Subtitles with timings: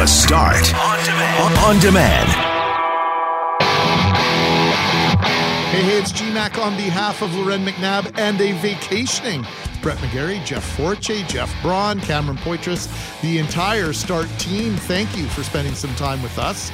[0.00, 1.58] The Start on demand.
[1.58, 2.28] On demand.
[5.68, 9.44] Hey, hey, it's GMAC on behalf of Lauren McNabb and a vacationing
[9.82, 12.88] Brett McGarry, Jeff Forte, Jeff Braun, Cameron Poitras,
[13.20, 14.74] the entire Start team.
[14.74, 16.72] Thank you for spending some time with us.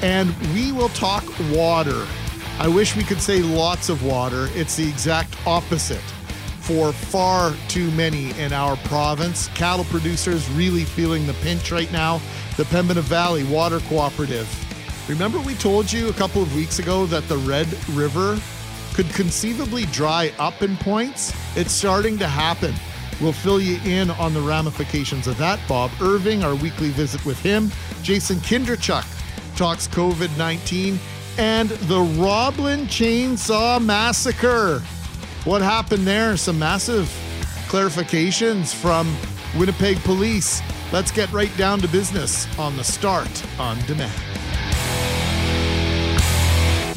[0.00, 2.06] And we will talk water.
[2.58, 4.48] I wish we could say lots of water.
[4.54, 6.00] It's the exact opposite
[6.66, 9.46] for far too many in our province.
[9.48, 12.20] Cattle producers really feeling the pinch right now.
[12.56, 14.48] The Pembina Valley Water Cooperative.
[15.08, 18.40] Remember, we told you a couple of weeks ago that the Red River
[18.94, 21.32] could conceivably dry up in points?
[21.56, 22.74] It's starting to happen.
[23.20, 25.60] We'll fill you in on the ramifications of that.
[25.68, 27.70] Bob Irving, our weekly visit with him.
[28.02, 29.06] Jason Kindrachuk
[29.56, 30.98] talks COVID 19
[31.38, 34.82] and the Roblin Chainsaw Massacre.
[35.46, 36.36] What happened there?
[36.36, 37.06] Some massive
[37.68, 39.16] clarifications from
[39.56, 40.60] Winnipeg police.
[40.92, 44.12] Let's get right down to business on the start on demand.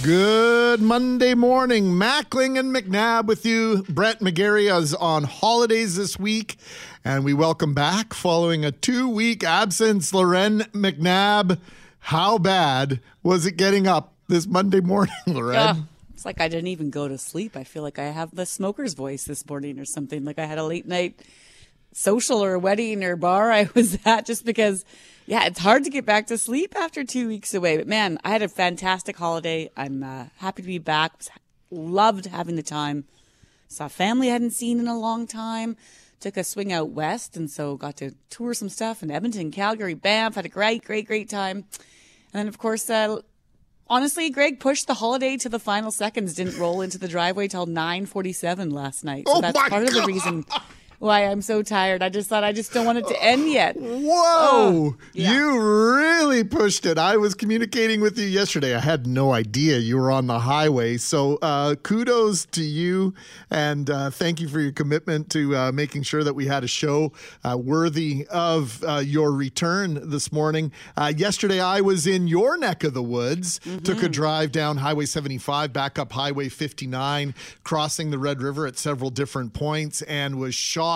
[0.01, 1.91] Good Monday morning.
[1.91, 3.83] Mackling and McNabb with you.
[3.87, 6.57] Brett McGarry is on holidays this week,
[7.05, 10.11] and we welcome back following a two week absence.
[10.11, 11.59] Lauren McNabb,
[11.99, 15.53] how bad was it getting up this Monday morning, Lauren?
[15.53, 15.75] Yeah.
[16.19, 17.55] It's like I didn't even go to sleep.
[17.55, 20.25] I feel like I have the smoker's voice this morning or something.
[20.25, 21.21] Like I had a late night
[21.93, 24.83] social or wedding or bar I was at just because
[25.27, 27.77] yeah, it's hard to get back to sleep after two weeks away.
[27.77, 29.69] But man, I had a fantastic holiday.
[29.77, 31.13] I'm uh, happy to be back.
[31.71, 33.05] Loved having the time.
[33.69, 35.77] Saw family I hadn't seen in a long time.
[36.19, 39.93] Took a swing out west, and so got to tour some stuff in Edmonton, Calgary,
[39.93, 40.35] Banff.
[40.35, 41.59] Had a great, great, great time.
[42.33, 43.21] And then, of course, uh,
[43.89, 46.33] honestly, Greg pushed the holiday to the final seconds.
[46.33, 49.27] Didn't roll into the driveway till 9:47 last night.
[49.27, 50.45] So Oh that's part of the reason
[50.99, 52.03] why I'm so tired.
[52.03, 53.77] I just thought I just don't want it to end yet.
[53.77, 54.09] Whoa!
[54.11, 55.31] Oh, yeah.
[55.31, 55.59] You
[55.95, 56.97] really pushed it.
[56.97, 58.75] I was communicating with you yesterday.
[58.75, 60.97] I had no idea you were on the highway.
[60.97, 63.13] So uh, kudos to you,
[63.49, 66.67] and uh, thank you for your commitment to uh, making sure that we had a
[66.67, 67.13] show
[67.45, 70.71] uh, worthy of uh, your return this morning.
[70.97, 73.61] Uh, yesterday, I was in your neck of the woods.
[73.85, 77.33] Took a drive down Highway 75, back up Highway 59,
[77.63, 80.88] crossing the Red River at several different points, and was shocked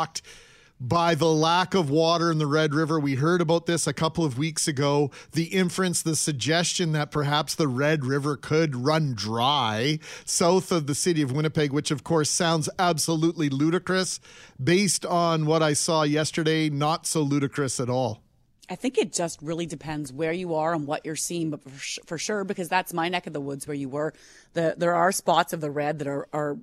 [0.84, 3.00] by the lack of water in the Red River.
[3.00, 5.12] We heard about this a couple of weeks ago.
[5.32, 10.96] The inference, the suggestion that perhaps the Red River could run dry south of the
[10.96, 14.20] city of Winnipeg, which of course sounds absolutely ludicrous.
[14.62, 18.22] Based on what I saw yesterday, not so ludicrous at all.
[18.70, 22.02] I think it just really depends where you are and what you're seeing, but for,
[22.06, 24.14] for sure, because that's my neck of the woods where you were.
[24.54, 26.58] The there are spots of the red that are are,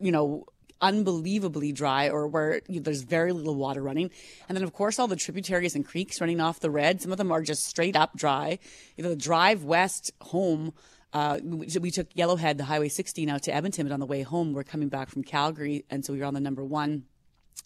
[0.00, 0.46] you know,
[0.80, 4.10] unbelievably dry or where you, there's very little water running,
[4.48, 7.00] and then of course all the tributaries and creeks running off the red.
[7.00, 8.58] Some of them are just straight up dry.
[8.96, 10.72] You know, the drive west home.
[11.12, 14.22] Uh, we, we took Yellowhead, the Highway 16, out to Edmonton, but on the way
[14.22, 17.04] home, we're coming back from Calgary, and so we were on the number one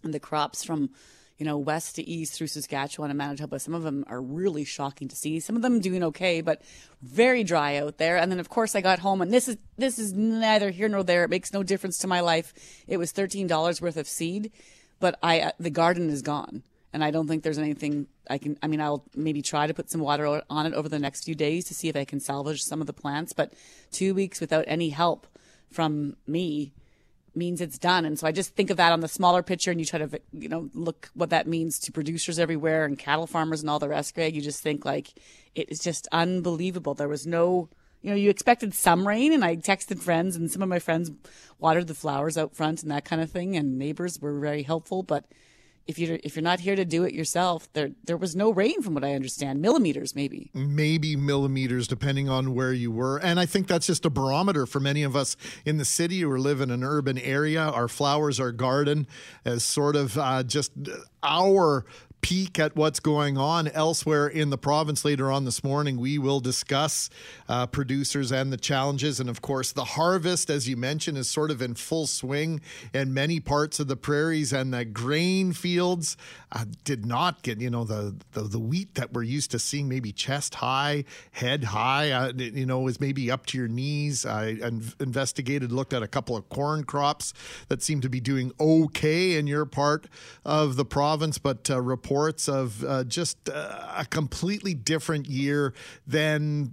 [0.05, 0.91] and the crops from
[1.39, 3.59] you know west to east through Saskatchewan and Manitoba.
[3.59, 5.41] Some of them are really shocking to see.
[5.41, 6.63] Some of them doing okay, but
[7.01, 8.17] very dry out there.
[8.17, 11.03] And then of course I got home, and this is this is neither here nor
[11.03, 11.25] there.
[11.25, 12.53] It makes no difference to my life.
[12.87, 14.53] It was thirteen dollars worth of seed,
[15.01, 16.63] but I uh, the garden is gone.
[16.91, 18.59] And I don't think there's anything I can.
[18.63, 21.35] I mean, I'll maybe try to put some water on it over the next few
[21.35, 23.35] days to see if I can salvage some of the plants.
[23.35, 23.53] But
[23.93, 25.27] two weeks without any help
[25.71, 26.73] from me
[27.39, 28.05] means it's done.
[28.05, 30.21] And so I just think of that on the smaller picture and you try to,
[30.33, 33.89] you know, look what that means to producers everywhere and cattle farmers and all the
[33.89, 34.35] rest, Greg.
[34.35, 35.15] You just think like
[35.55, 36.95] it is just unbelievable.
[36.95, 37.69] There was no,
[38.03, 41.11] you know, you expected some rain and I texted friends and some of my friends
[41.59, 43.57] watered the flowers out front and that kind of thing.
[43.57, 45.03] And neighbors were very helpful.
[45.03, 45.25] But
[45.89, 48.83] if you're, if you're not here to do it yourself, there, there was no rain
[48.83, 50.51] from what I understand, millimeters maybe.
[50.53, 53.17] maybe millimeters, depending on where you were.
[53.17, 55.35] And I think that's just a barometer for many of us
[55.65, 57.63] in the city who live in an urban area.
[57.63, 59.07] Our flowers, our garden,
[59.47, 60.73] as sort of uh, just
[61.23, 61.87] our
[62.21, 65.99] peek at what's going on elsewhere in the province later on this morning.
[65.99, 67.11] We will discuss
[67.49, 69.21] uh, producers and the challenges.
[69.21, 72.61] And of course, the harvest, as you mentioned, is sort of in full swing
[72.93, 76.17] in many parts of the prairies and the grain fields
[76.53, 79.89] uh, did not get, you know, the, the, the wheat that we're used to seeing
[79.89, 84.27] maybe chest high, head high, uh, you know, is maybe up to your knees.
[84.27, 87.33] I in- investigated, looked at a couple of corn crops
[87.69, 90.07] that seem to be doing okay in your part
[90.45, 95.75] of the province, but uh, reports of uh, just uh, a completely different year
[96.07, 96.73] than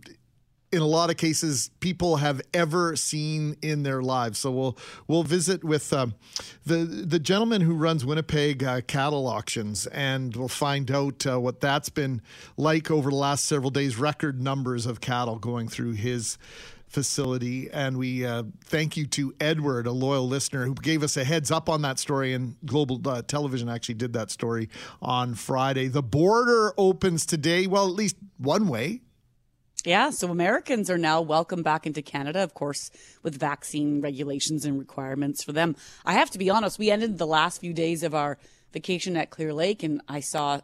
[0.76, 4.40] in a lot of cases people have ever seen in their lives.
[4.40, 4.78] So we'll
[5.08, 6.16] we'll visit with um,
[6.66, 11.62] the the gentleman who runs Winnipeg uh, cattle auctions, and we'll find out uh, what
[11.62, 12.22] that's been
[12.58, 13.98] like over the last several days.
[13.98, 16.38] Record numbers of cattle going through his
[16.88, 17.70] facility.
[17.72, 21.52] And we uh, thank you to Edward, a loyal listener, who gave us a heads
[21.52, 22.34] up on that story.
[22.34, 24.70] And Global uh, Television actually did that story
[25.02, 25.88] on Friday.
[25.88, 27.68] The border opens today.
[27.68, 29.02] Well, at least one way.
[29.86, 32.90] Yeah, so Americans are now welcome back into Canada, of course,
[33.22, 35.76] with vaccine regulations and requirements for them.
[36.04, 38.40] I have to be honest, we ended the last few days of our
[38.74, 40.62] vacation at Clear Lake, and I saw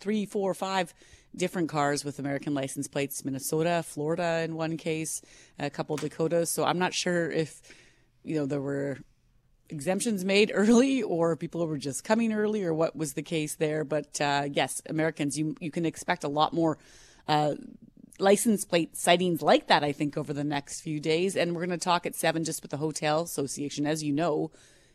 [0.00, 0.94] three, four, five
[1.36, 5.20] different cars with American license plates Minnesota, Florida in one case,
[5.58, 6.50] a couple Dakotas.
[6.50, 7.60] So I'm not sure if,
[8.24, 8.96] you know, there were
[9.68, 13.84] exemptions made early or people were just coming early or what was the case there.
[13.84, 16.78] But uh, yes, Americans, you, you can expect a lot more.
[17.28, 17.56] Uh,
[18.18, 21.36] license plate sightings like that, I think, over the next few days.
[21.36, 23.86] And we're going to talk at seven just with the Hotel Association.
[23.86, 24.50] As you know,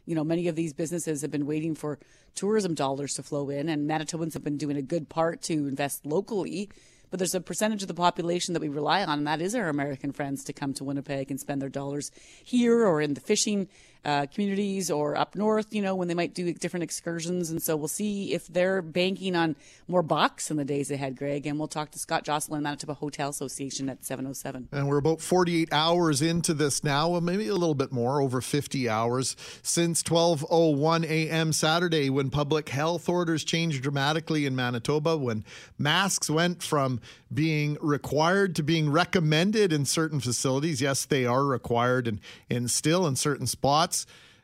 [0.06, 2.00] you know, many of these businesses have been waiting for
[2.36, 6.06] tourism dollars to flow in, and Manitobans have been doing a good part to invest
[6.06, 6.70] locally.
[7.10, 9.68] But there's a percentage of the population that we rely on, and that is our
[9.68, 12.10] American friends to come to Winnipeg and spend their dollars
[12.42, 13.68] here or in the fishing
[14.04, 17.52] uh, communities or up north, you know, when they might do different excursions.
[17.52, 19.56] And so we'll see if they're banking on
[19.88, 21.46] more bucks in the days ahead, Greg.
[21.46, 24.70] And we'll talk to Scott Jocelyn, Manitoba Hotel Association at 707.
[24.72, 28.90] And we're about 48 hours into this now, maybe a little bit more, over 50
[28.90, 31.54] hours since 12:01 a.m.
[31.54, 35.44] Saturday when public health orders changed dramatically in Manitoba when
[35.78, 37.00] masks went from
[37.34, 40.82] being required to being recommended in certain facilities.
[40.82, 42.20] Yes, they are required and,
[42.50, 43.91] and still in certain spots.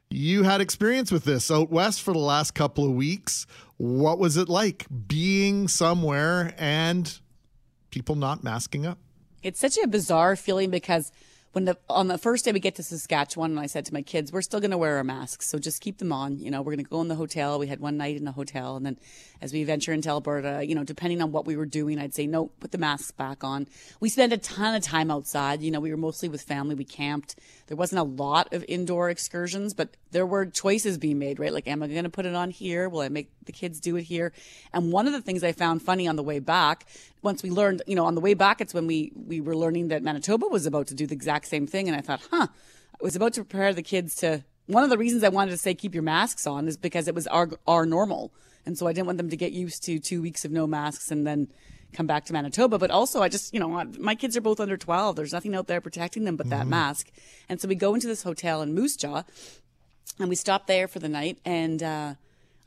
[0.10, 3.46] You had experience with this out west for the last couple of weeks.
[3.78, 7.20] What was it like being somewhere and
[7.92, 8.98] people not masking up?
[9.44, 11.12] It's such a bizarre feeling because
[11.58, 14.04] when the on the first day we get to Saskatchewan, and I said to my
[14.04, 16.62] kids, "We're still going to wear our masks, so just keep them on." You know,
[16.62, 17.58] we're going to go in the hotel.
[17.58, 19.00] We had one night in the hotel, and then
[19.42, 22.28] as we venture into Alberta, you know, depending on what we were doing, I'd say,
[22.28, 23.66] "No, put the masks back on."
[24.00, 25.64] We spent a ton of time outside.
[25.64, 26.76] You know, we were mostly with family.
[26.76, 27.36] We camped.
[27.66, 31.40] There wasn't a lot of indoor excursions, but there were choices being made.
[31.40, 32.88] Right, like, am I going to put it on here?
[32.88, 34.32] Will I make the kids do it here?
[34.74, 36.86] And one of the things I found funny on the way back
[37.28, 39.90] once we learned, you know, on the way back, it's when we, we were learning
[39.90, 41.90] that Manitoba was about to do the exact same thing.
[41.90, 44.98] And I thought, huh, I was about to prepare the kids to, one of the
[44.98, 47.86] reasons I wanted to say keep your masks on is because it was our, our
[47.86, 48.32] normal.
[48.66, 51.12] And so I didn't want them to get used to two weeks of no masks
[51.12, 51.50] and then
[51.92, 52.78] come back to Manitoba.
[52.78, 55.18] But also, I just, you know, my kids are both under 12.
[55.18, 56.70] There's nothing out there protecting them but that mm-hmm.
[56.70, 57.12] mask.
[57.50, 59.24] And so we go into this hotel in Moose Jaw
[60.18, 61.40] and we stop there for the night.
[61.44, 62.14] And, uh,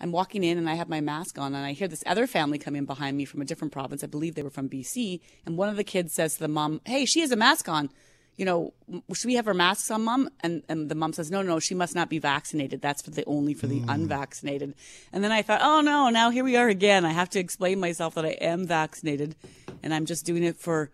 [0.01, 2.59] I'm walking in and I have my mask on and I hear this other family
[2.59, 4.03] come in behind me from a different province.
[4.03, 5.21] I believe they were from BC.
[5.45, 7.91] And one of the kids says to the mom, Hey, she has a mask on.
[8.37, 8.73] You know,
[9.13, 10.31] should we have her masks on, mom?
[10.41, 12.81] And, and the mom says, no, no, she must not be vaccinated.
[12.81, 13.85] That's for the only for the mm.
[13.87, 14.75] unvaccinated.
[15.13, 17.05] And then I thought, oh no, now here we are again.
[17.05, 19.37] I have to explain myself that I am vaccinated
[19.83, 20.91] and I'm just doing it for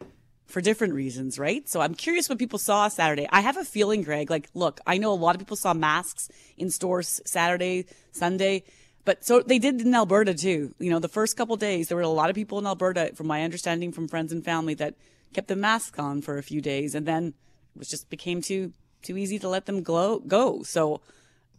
[0.46, 1.68] for different reasons, right?
[1.68, 3.28] So I'm curious what people saw Saturday.
[3.30, 6.28] I have a feeling, Greg, like, look, I know a lot of people saw masks
[6.56, 8.62] in stores Saturday, Sunday.
[9.06, 10.74] But so they did in Alberta too.
[10.78, 13.28] You know, the first couple days, there were a lot of people in Alberta, from
[13.28, 14.96] my understanding from friends and family, that
[15.32, 17.32] kept the mask on for a few days, and then
[17.80, 18.72] it just became too
[19.02, 20.64] too easy to let them glow, go.
[20.64, 21.00] So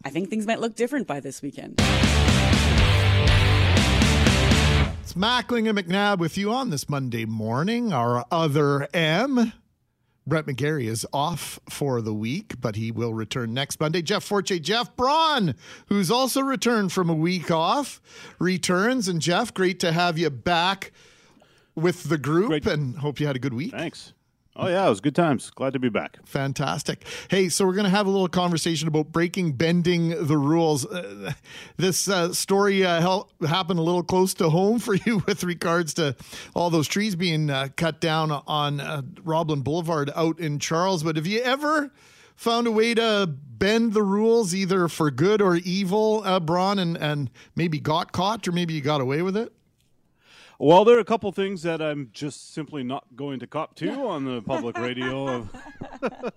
[0.04, 1.80] I think things might look different by this weekend.
[5.02, 7.94] It's Mackling and McNabb with you on this Monday morning.
[7.94, 9.54] Our other M.
[10.28, 14.02] Brett McGarry is off for the week, but he will return next Monday.
[14.02, 15.54] Jeff Forte, Jeff Braun,
[15.86, 18.00] who's also returned from a week off,
[18.38, 19.08] returns.
[19.08, 20.92] And Jeff, great to have you back
[21.74, 22.66] with the group great.
[22.66, 23.72] and hope you had a good week.
[23.72, 24.12] Thanks.
[24.60, 25.50] Oh yeah, it was good times.
[25.50, 26.18] Glad to be back.
[26.26, 27.04] Fantastic.
[27.30, 30.84] Hey, so we're going to have a little conversation about breaking, bending the rules.
[30.84, 31.32] Uh,
[31.76, 35.94] this uh, story uh, help, happened a little close to home for you with regards
[35.94, 36.16] to
[36.56, 41.04] all those trees being uh, cut down on uh, Roblin Boulevard out in Charles.
[41.04, 41.92] But have you ever
[42.34, 46.96] found a way to bend the rules, either for good or evil, uh, Braun, and
[46.96, 49.52] and maybe got caught, or maybe you got away with it?
[50.60, 53.90] Well, there are a couple things that I'm just simply not going to cop to
[54.08, 55.52] on the public radio of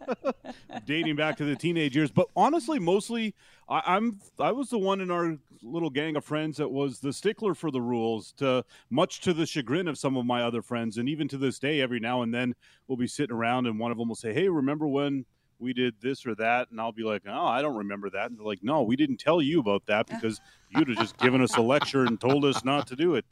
[0.85, 2.11] dating back to the teenage years.
[2.11, 3.33] But honestly, mostly
[3.67, 7.11] I, am I was the one in our little gang of friends that was the
[7.11, 10.99] stickler for the rules, to much to the chagrin of some of my other friends,
[10.99, 12.53] and even to this day, every now and then
[12.87, 15.25] we'll be sitting around and one of them will say, "Hey, remember when?"
[15.57, 18.39] we did this or that and i'll be like oh i don't remember that and
[18.39, 21.55] they're like no we didn't tell you about that because you'd have just given us
[21.55, 23.25] a lecture and told us not to do it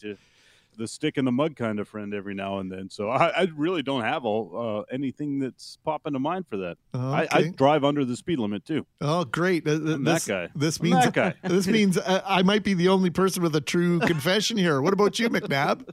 [0.77, 2.89] the stick in the mud kind of friend every now and then.
[2.89, 6.77] So I, I really don't have all, uh, anything that's popping to mind for that.
[6.93, 8.85] I, I drive under the speed limit too.
[9.01, 9.67] Oh, great!
[9.67, 10.49] Uh, this, that guy.
[10.55, 11.33] This means that guy.
[11.43, 14.81] this means uh, I might be the only person with a true confession here.
[14.81, 15.87] What about you, McNabb?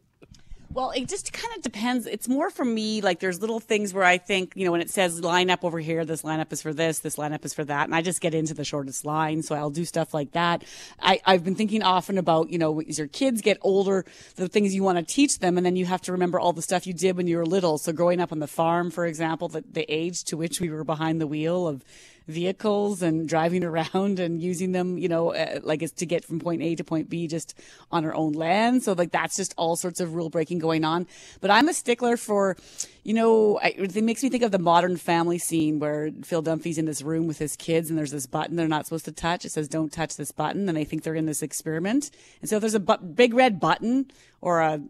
[0.73, 2.07] Well, it just kind of depends.
[2.07, 4.91] It's more for me, like there's little things where I think, you know, when it
[4.91, 7.87] says line up over here, this lineup is for this, this lineup is for that.
[7.87, 9.43] And I just get into the shortest line.
[9.43, 10.65] So I'll do stuff like that.
[11.01, 14.05] I, I've been thinking often about, you know, as your kids get older,
[14.35, 15.57] the things you want to teach them.
[15.57, 17.79] And then you have to remember all the stuff you did when you were little.
[17.79, 20.85] So growing up on the farm, for example, the, the age to which we were
[20.85, 21.85] behind the wheel of
[22.27, 26.41] vehicles and driving around and using them, you know, uh, like it's to get from
[26.41, 27.55] point A to point B just
[27.91, 28.83] on our own land.
[28.83, 31.07] So like that's just all sorts of rule breaking going on.
[31.41, 32.57] But I'm a stickler for,
[33.05, 36.79] you know, I, it makes me think of the modern family scene where Phil Dunphy's
[36.79, 39.45] in this room with his kids and there's this button they're not supposed to touch.
[39.45, 42.11] It says don't touch this button and they think they're in this experiment.
[42.41, 44.81] And so if there's a bu- big red button or a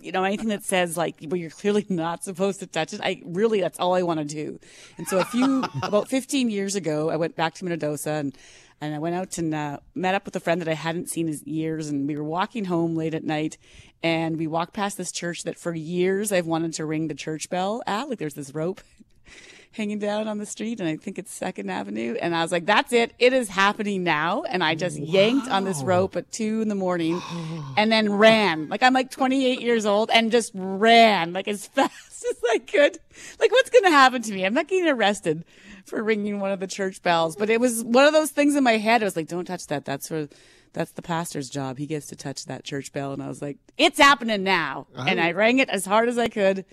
[0.00, 3.00] you know, anything that says like well, you're clearly not supposed to touch it.
[3.02, 4.60] I really that's all I want to do.
[4.98, 8.36] And so a few about 15 years ago, I went back to Minnedosa and
[8.80, 11.28] and I went out and uh, met up with a friend that I hadn't seen
[11.28, 13.56] in years, and we were walking home late at night,
[14.02, 17.48] and we walked past this church that for years I've wanted to ring the church
[17.48, 18.08] bell at.
[18.08, 18.80] Like there's this rope
[19.74, 22.14] hanging down on the street, and I think it's Second Avenue.
[22.20, 23.12] And I was like, "That's it!
[23.18, 26.74] It is happening now!" And I just yanked on this rope at two in the
[26.74, 27.20] morning,
[27.76, 28.68] and then ran.
[28.68, 32.98] Like I'm like 28 years old, and just ran like as fast as I could.
[33.38, 34.46] Like what's going to happen to me?
[34.46, 35.44] I'm not getting arrested
[35.84, 38.64] for ringing one of the church bells, but it was one of those things in
[38.64, 39.02] my head.
[39.02, 39.84] I was like, "Don't touch that.
[39.84, 40.28] That's for."
[40.72, 41.78] That's the pastor's job.
[41.78, 43.12] He gets to touch that church bell.
[43.12, 44.88] And I was like, it's happening now.
[44.96, 46.64] And I rang it as hard as I could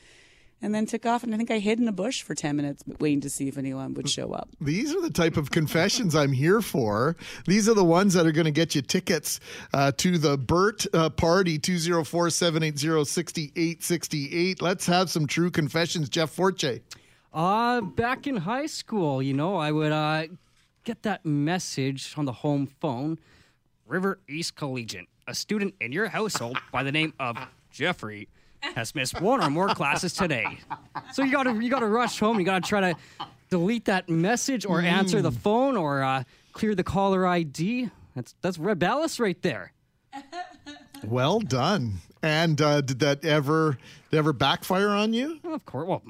[0.62, 1.24] and then took off.
[1.24, 3.58] And I think I hid in a bush for 10 minutes waiting to see if
[3.58, 4.50] anyone would show up.
[4.60, 7.16] These are the type of confessions I'm here for.
[7.46, 9.40] These are the ones that are going to get you tickets
[9.74, 14.62] uh, to the Burt uh, party, 204 780 6868.
[14.62, 16.10] Let's have some true confessions.
[16.10, 16.82] Jeff Forte.
[17.34, 20.28] Uh, back in high school, you know, I would uh,
[20.84, 23.20] get that message on the home phone.
[23.88, 27.38] River East Collegiate, a student in your household by the name of
[27.72, 28.30] Jeffrey
[28.62, 30.58] has missed one or more classes today.
[31.14, 32.40] So you gotta you gotta rush home.
[32.40, 32.96] You gotta try to
[33.50, 37.90] delete that message or answer the phone or uh, clear the caller ID.
[38.16, 39.74] That's that's rebellious right there.
[41.04, 41.96] Well done.
[42.24, 43.78] And uh, did that ever
[44.12, 45.40] did ever backfire on you?
[45.44, 45.88] Well, of course.
[45.88, 46.04] Well,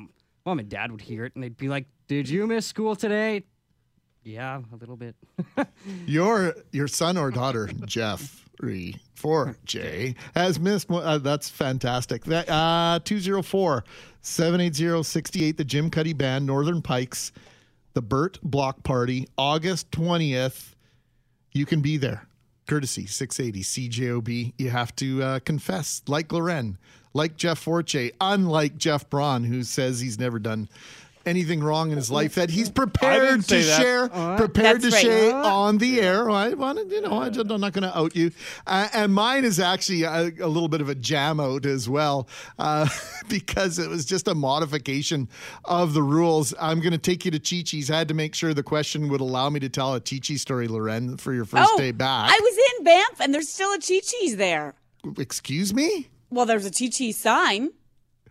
[0.45, 3.43] mom and dad would hear it and they'd be like, "Did you miss school today?"
[4.23, 5.15] Yeah, a little bit.
[6.05, 7.69] Your your son or daughter,
[8.61, 10.89] Jeffrey for J, has missed.
[10.89, 12.23] one- Uh, that's fantastic.
[12.25, 13.83] That uh, 204
[14.21, 17.31] 780 68, the Jim Cuddy Band, Northern Pikes,
[17.93, 20.73] the Burt Block Party, August 20th.
[21.51, 22.27] You can be there.
[22.67, 24.53] Courtesy 680 CJOB.
[24.57, 26.77] You have to uh, confess, like Lauren,
[27.13, 30.69] like Jeff Forte, unlike Jeff Braun, who says he's never done
[31.25, 33.81] anything wrong in his life that he's prepared to that.
[33.81, 35.29] share, prepared That's to right.
[35.29, 36.29] share on the air.
[36.29, 38.31] I wanted, you know, I just, I'm not going to out you.
[38.65, 42.27] Uh, and mine is actually a, a little bit of a jam out as well,
[42.59, 42.87] uh,
[43.29, 45.29] because it was just a modification
[45.65, 46.53] of the rules.
[46.59, 47.91] I'm going to take you to Chi Chi's.
[47.91, 50.35] I had to make sure the question would allow me to tell a Chi Chi
[50.35, 52.29] story, Lauren, for your first day back.
[52.31, 54.75] Oh, I was in Banff and there's still a Chi Chi's there.
[55.17, 56.09] Excuse me?
[56.29, 57.71] Well, there's a Chi Chi sign.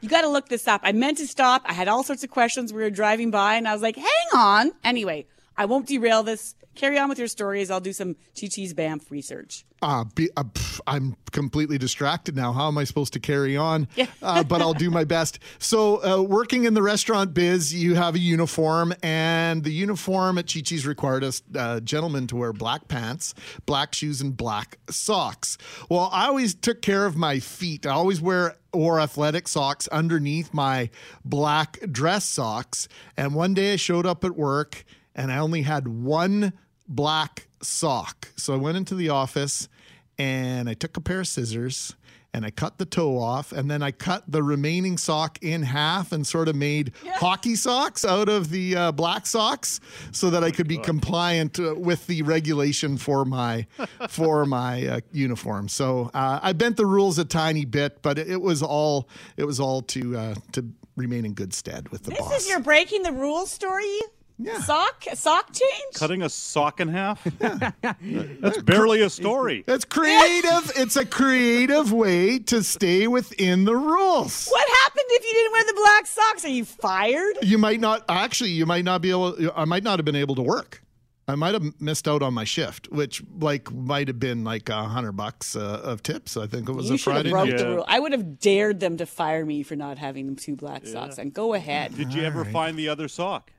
[0.01, 0.81] You got to look this up.
[0.85, 1.63] I meant to stop.
[1.67, 2.73] I had all sorts of questions.
[2.73, 4.73] We were driving by and I was like, hang on.
[4.83, 5.27] Anyway,
[5.57, 6.55] I won't derail this.
[6.75, 7.71] Carry on with your stories.
[7.71, 9.65] I'll do some Chi Chi's Banff research.
[9.83, 12.53] Uh, be, uh, pff, I'm completely distracted now.
[12.53, 13.89] How am I supposed to carry on?
[14.23, 15.39] Uh, but I'll do my best.
[15.59, 20.53] So, uh, working in the restaurant biz, you have a uniform, and the uniform at
[20.53, 23.35] Chi Chi's required us uh, gentlemen to wear black pants,
[23.65, 25.57] black shoes, and black socks.
[25.89, 27.87] Well, I always took care of my feet.
[27.87, 30.91] I always wear wore athletic socks underneath my
[31.25, 32.89] black dress socks.
[33.17, 34.85] And one day I showed up at work,
[35.21, 36.55] and I only had one
[36.89, 38.29] black sock.
[38.37, 39.69] So I went into the office
[40.17, 41.95] and I took a pair of scissors
[42.33, 46.13] and I cut the toe off and then I cut the remaining sock in half
[46.13, 50.51] and sort of made hockey socks out of the uh, black socks so that I
[50.53, 53.67] could be compliant uh, with the regulation for my
[54.09, 55.69] for my uh, uniform.
[55.69, 59.45] So uh, I bent the rules a tiny bit, but it, it was all it
[59.45, 62.31] was all to uh, to remain in good stead with the This boss.
[62.31, 64.01] This is your breaking the rules story?
[64.43, 64.59] Yeah.
[64.61, 65.05] Sock?
[65.15, 65.95] Sock change?
[65.95, 67.23] Cutting a sock in half?
[67.41, 69.65] That's barely a story.
[69.69, 70.73] It's creative.
[70.77, 74.49] it's a creative way to stay within the rules.
[74.49, 76.45] What happened if you didn't wear the black socks?
[76.45, 77.35] Are you fired?
[77.43, 78.51] You might not actually.
[78.51, 79.37] You might not be able.
[79.55, 80.83] I might not have been able to work.
[81.29, 84.83] I might have missed out on my shift, which like might have been like a
[84.85, 86.37] hundred bucks uh, of tips.
[86.37, 87.59] I think it was You a should have Friday broke night.
[87.59, 87.85] the rule.
[87.87, 91.19] I would have dared them to fire me for not having them two black socks.
[91.19, 91.97] And go ahead.
[91.97, 93.53] Did you ever find the other sock?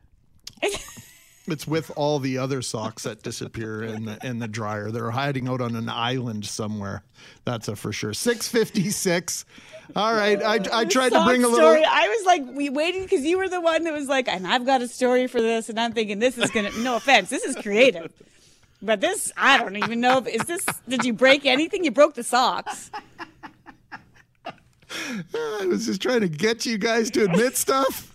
[1.48, 4.92] It's with all the other socks that disappear in the in the dryer.
[4.92, 7.04] They're hiding out on an island somewhere.
[7.46, 8.14] That's a for sure.
[8.14, 9.44] Six fifty six.
[9.96, 11.68] All right, I, I tried to bring a little.
[11.68, 11.84] story.
[11.84, 14.66] I was like, we waited because you were the one that was like, and I've
[14.66, 16.70] got a story for this, and I'm thinking this is gonna.
[16.78, 18.14] No offense, this is creative,
[18.82, 20.20] but this I don't even know.
[20.20, 20.64] if Is this?
[20.88, 21.84] Did you break anything?
[21.84, 22.92] You broke the socks.
[24.46, 28.11] I was just trying to get you guys to admit stuff.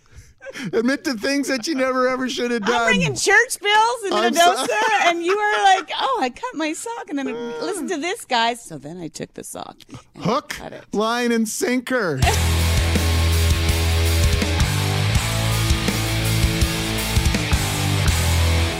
[0.72, 2.74] Admit to things that you never ever should have done.
[2.74, 6.54] I'm bringing church bills in I'm Mendoza, so- and you were like, "Oh, I cut
[6.54, 7.26] my sock," and then
[7.60, 8.62] listen to this, guys.
[8.62, 9.76] So then I took the sock.
[10.18, 10.84] Hook, cut it.
[10.92, 12.20] line, and sinker.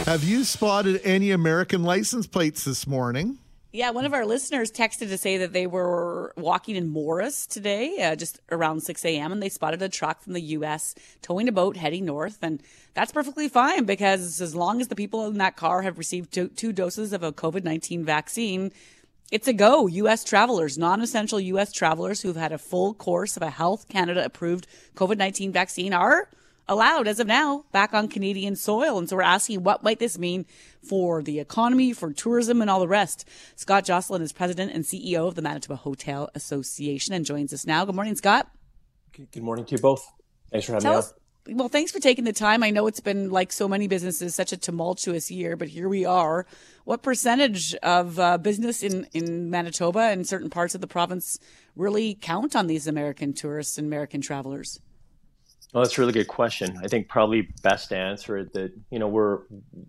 [0.05, 3.39] Have you spotted any American license plates this morning?
[3.73, 8.01] Yeah, one of our listeners texted to say that they were walking in Morris today,
[8.01, 10.95] uh, just around 6 a.m., and they spotted a truck from the U.S.
[11.21, 12.37] towing a boat heading north.
[12.41, 16.31] And that's perfectly fine because as long as the people in that car have received
[16.31, 18.71] two, two doses of a COVID 19 vaccine,
[19.31, 19.87] it's a go.
[19.87, 20.23] U.S.
[20.23, 21.73] travelers, non essential U.S.
[21.73, 26.29] travelers who've had a full course of a Health Canada approved COVID 19 vaccine are
[26.67, 28.97] allowed as of now back on Canadian soil.
[28.97, 30.45] And so we're asking what might this mean
[30.81, 33.27] for the economy, for tourism, and all the rest.
[33.55, 37.85] Scott Jocelyn is president and CEO of the Manitoba Hotel Association and joins us now.
[37.85, 38.49] Good morning, Scott.
[39.13, 40.05] Good morning to you both.
[40.51, 41.13] Thanks for having Tell me us.
[41.49, 42.61] Well, thanks for taking the time.
[42.61, 46.03] I know it's been like so many businesses, such a tumultuous year, but here we
[46.03, 46.45] are.
[46.83, 51.39] What percentage of uh, business in, in Manitoba and certain parts of the province
[51.73, 54.81] really count on these American tourists and American travelers?
[55.73, 56.79] Well, that's a really good question.
[56.81, 59.39] I think probably best to answer it that you know we're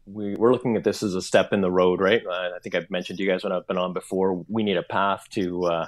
[0.06, 2.20] we, we're looking at this as a step in the road, right?
[2.26, 4.44] Uh, I think I've mentioned to you guys when I've been on before.
[4.48, 5.86] We need a path to uh,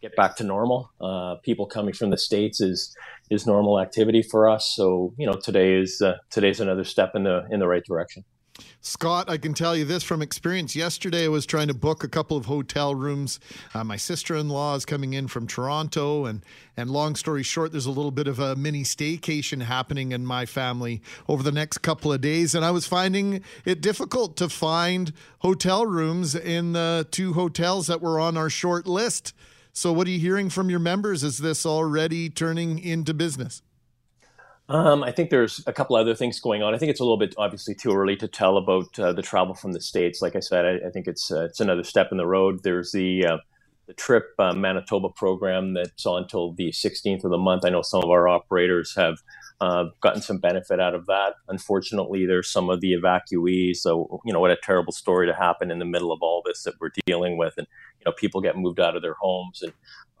[0.00, 0.92] get back to normal.
[1.00, 2.96] Uh, people coming from the states is
[3.30, 4.72] is normal activity for us.
[4.76, 8.24] So you know today is uh, today's another step in the in the right direction.
[8.84, 10.74] Scott, I can tell you this from experience.
[10.76, 13.40] Yesterday, I was trying to book a couple of hotel rooms.
[13.72, 16.42] Uh, my sister-in-law is coming in from Toronto, and
[16.76, 20.46] and long story short, there's a little bit of a mini staycation happening in my
[20.46, 25.12] family over the next couple of days, and I was finding it difficult to find
[25.38, 29.32] hotel rooms in the two hotels that were on our short list.
[29.72, 31.22] So, what are you hearing from your members?
[31.22, 33.62] Is this already turning into business?
[34.72, 36.74] Um, I think there's a couple other things going on.
[36.74, 39.54] I think it's a little bit obviously too early to tell about uh, the travel
[39.54, 40.22] from the states.
[40.22, 42.62] Like I said, I, I think it's uh, it's another step in the road.
[42.62, 43.36] There's the uh,
[43.86, 47.66] the Trip uh, Manitoba program that's on until the 16th of the month.
[47.66, 49.18] I know some of our operators have
[49.62, 51.34] uh, gotten some benefit out of that.
[51.48, 53.76] Unfortunately, there's some of the evacuees.
[53.76, 56.64] So you know what a terrible story to happen in the middle of all this
[56.64, 57.68] that we're dealing with, and
[58.00, 59.72] you know people get moved out of their homes and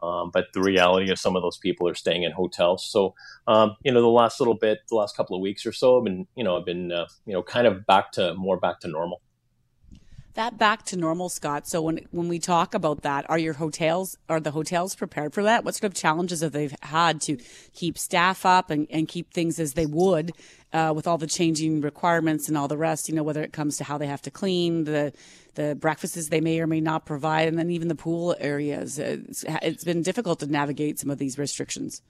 [0.02, 2.84] um, but the reality is, some of those people are staying in hotels.
[2.84, 3.14] So,
[3.46, 6.04] um, you know, the last little bit, the last couple of weeks or so, I've
[6.04, 8.88] been, you know, I've been, uh, you know, kind of back to more back to
[8.88, 9.20] normal.
[10.34, 11.68] That back to normal, Scott.
[11.68, 15.42] So when when we talk about that, are your hotels are the hotels prepared for
[15.42, 15.62] that?
[15.62, 17.36] What sort of challenges have they had to
[17.74, 20.32] keep staff up and, and keep things as they would
[20.72, 23.10] uh, with all the changing requirements and all the rest?
[23.10, 25.12] You know, whether it comes to how they have to clean the
[25.54, 28.98] the breakfasts they may or may not provide, and then even the pool areas.
[28.98, 32.00] It's, it's been difficult to navigate some of these restrictions.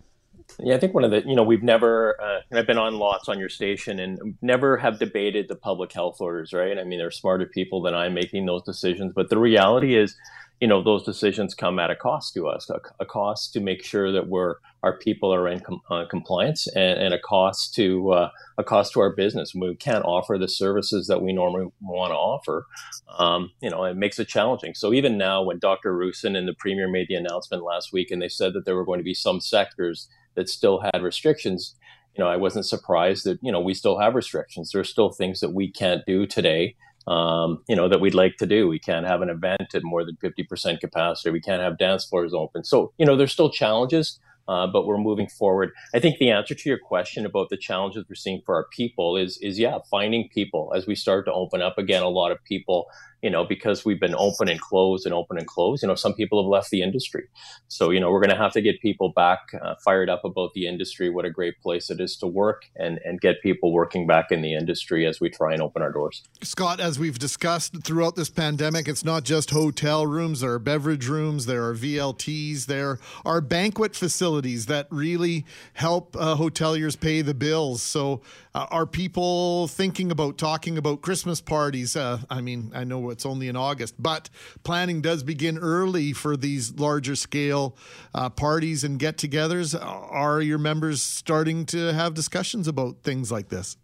[0.58, 3.28] Yeah, I think one of the, you know, we've never, uh, I've been on lots
[3.28, 6.78] on your station and never have debated the public health orders, right?
[6.78, 10.16] I mean, there are smarter people than I making those decisions, but the reality is,
[10.60, 13.82] you know, those decisions come at a cost to us, a, a cost to make
[13.82, 18.12] sure that we're, our people are in com- uh, compliance and, and, a cost to,
[18.12, 19.56] uh, a cost to our business.
[19.56, 22.66] We can't offer the services that we normally want to offer.
[23.18, 24.74] Um, you know, it makes it challenging.
[24.74, 25.92] So even now when Dr.
[25.96, 28.84] Roussin and the Premier made the announcement last week and they said that there were
[28.84, 31.74] going to be some sectors that still had restrictions,
[32.16, 34.70] you know, I wasn't surprised that, you know, we still have restrictions.
[34.72, 38.46] There's still things that we can't do today, um, you know, that we'd like to
[38.46, 38.68] do.
[38.68, 41.30] We can't have an event at more than 50% capacity.
[41.30, 42.64] We can't have dance floors open.
[42.64, 45.72] So, you know, there's still challenges, uh, but we're moving forward.
[45.94, 49.16] I think the answer to your question about the challenges we're seeing for our people
[49.16, 52.02] is, is yeah, finding people as we start to open up again.
[52.02, 52.86] A lot of people,
[53.22, 56.12] you know, because we've been open and closed and open and closed, you know, some
[56.12, 57.28] people have left the industry.
[57.68, 60.54] So, you know, we're going to have to get people back uh, fired up about
[60.54, 64.08] the industry, what a great place it is to work, and, and get people working
[64.08, 66.24] back in the industry as we try and open our doors.
[66.42, 71.06] Scott, as we've discussed throughout this pandemic, it's not just hotel rooms, there are beverage
[71.06, 77.34] rooms, there are VLTs, there are banquet facilities that really help uh, hoteliers pay the
[77.34, 77.82] bills.
[77.82, 78.20] So,
[78.54, 81.96] uh, are people thinking about talking about Christmas parties?
[81.96, 84.28] Uh, I mean, I know it's only in August, but
[84.62, 87.76] planning does begin early for these larger scale
[88.14, 89.74] uh, parties and get togethers.
[89.80, 93.76] Are your members starting to have discussions about things like this?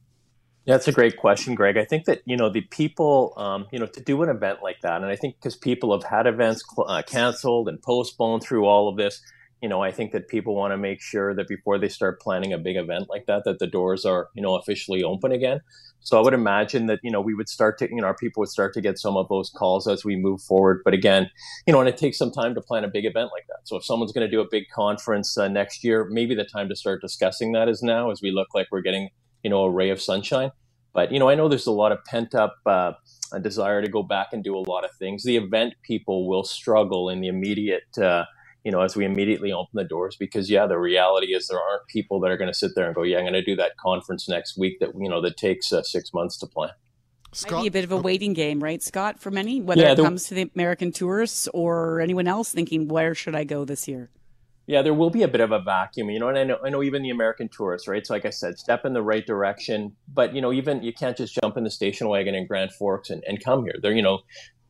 [0.66, 1.78] Yeah, that's a great question, Greg.
[1.78, 4.82] I think that you know the people, um, you know, to do an event like
[4.82, 8.86] that, and I think because people have had events uh, canceled and postponed through all
[8.86, 9.22] of this,
[9.62, 12.52] you know, I think that people want to make sure that before they start planning
[12.52, 15.60] a big event like that, that the doors are, you know, officially open again.
[16.00, 18.40] So I would imagine that, you know, we would start to, you know, our people
[18.40, 20.82] would start to get some of those calls as we move forward.
[20.84, 21.28] But again,
[21.66, 23.58] you know, and it takes some time to plan a big event like that.
[23.64, 26.68] So if someone's going to do a big conference uh, next year, maybe the time
[26.68, 29.10] to start discussing that is now as we look like we're getting,
[29.42, 30.52] you know, a ray of sunshine.
[30.94, 32.92] But, you know, I know there's a lot of pent up, uh,
[33.32, 35.24] a desire to go back and do a lot of things.
[35.24, 38.24] The event people will struggle in the immediate, uh,
[38.64, 41.86] you know, as we immediately open the doors, because yeah, the reality is there aren't
[41.86, 43.76] people that are going to sit there and go, yeah, I'm going to do that
[43.76, 46.70] conference next week that you know that takes uh, six months to plan.
[47.32, 49.92] Scott, Might be a bit of a waiting game, right, Scott, for many, whether yeah,
[49.92, 53.86] it comes to the American tourists or anyone else thinking, where should I go this
[53.86, 54.10] year?
[54.66, 56.68] Yeah, there will be a bit of a vacuum, you know, and I know, I
[56.68, 58.06] know even the American tourists, right?
[58.06, 61.16] So, like I said, step in the right direction, but you know, even you can't
[61.16, 63.76] just jump in the station wagon in Grand Forks and, and come here.
[63.80, 64.20] There, you know,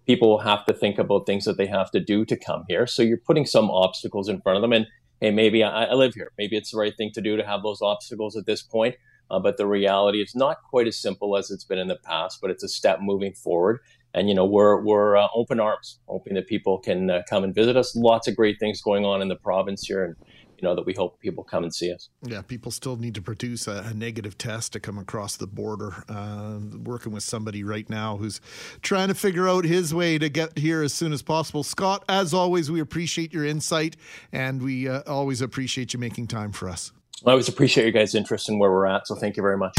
[0.08, 2.86] people have to think about things that they have to do to come here.
[2.86, 4.72] So you're putting some obstacles in front of them.
[4.72, 4.86] And
[5.20, 6.32] hey, maybe I, I live here.
[6.38, 8.96] Maybe it's the right thing to do to have those obstacles at this point.
[9.30, 12.38] Uh, but the reality is not quite as simple as it's been in the past,
[12.40, 13.80] but it's a step moving forward.
[14.14, 17.54] And you know we're we're uh, open arms, hoping that people can uh, come and
[17.54, 17.94] visit us.
[17.94, 20.16] Lots of great things going on in the province here, and
[20.60, 22.08] you know that we hope people come and see us.
[22.22, 26.04] Yeah, people still need to produce a, a negative test to come across the border.
[26.08, 28.40] Uh, working with somebody right now who's
[28.82, 31.62] trying to figure out his way to get here as soon as possible.
[31.62, 33.96] Scott, as always, we appreciate your insight,
[34.32, 36.92] and we uh, always appreciate you making time for us.
[37.24, 39.06] I always appreciate you guys' interest in where we're at.
[39.06, 39.74] So thank you very much.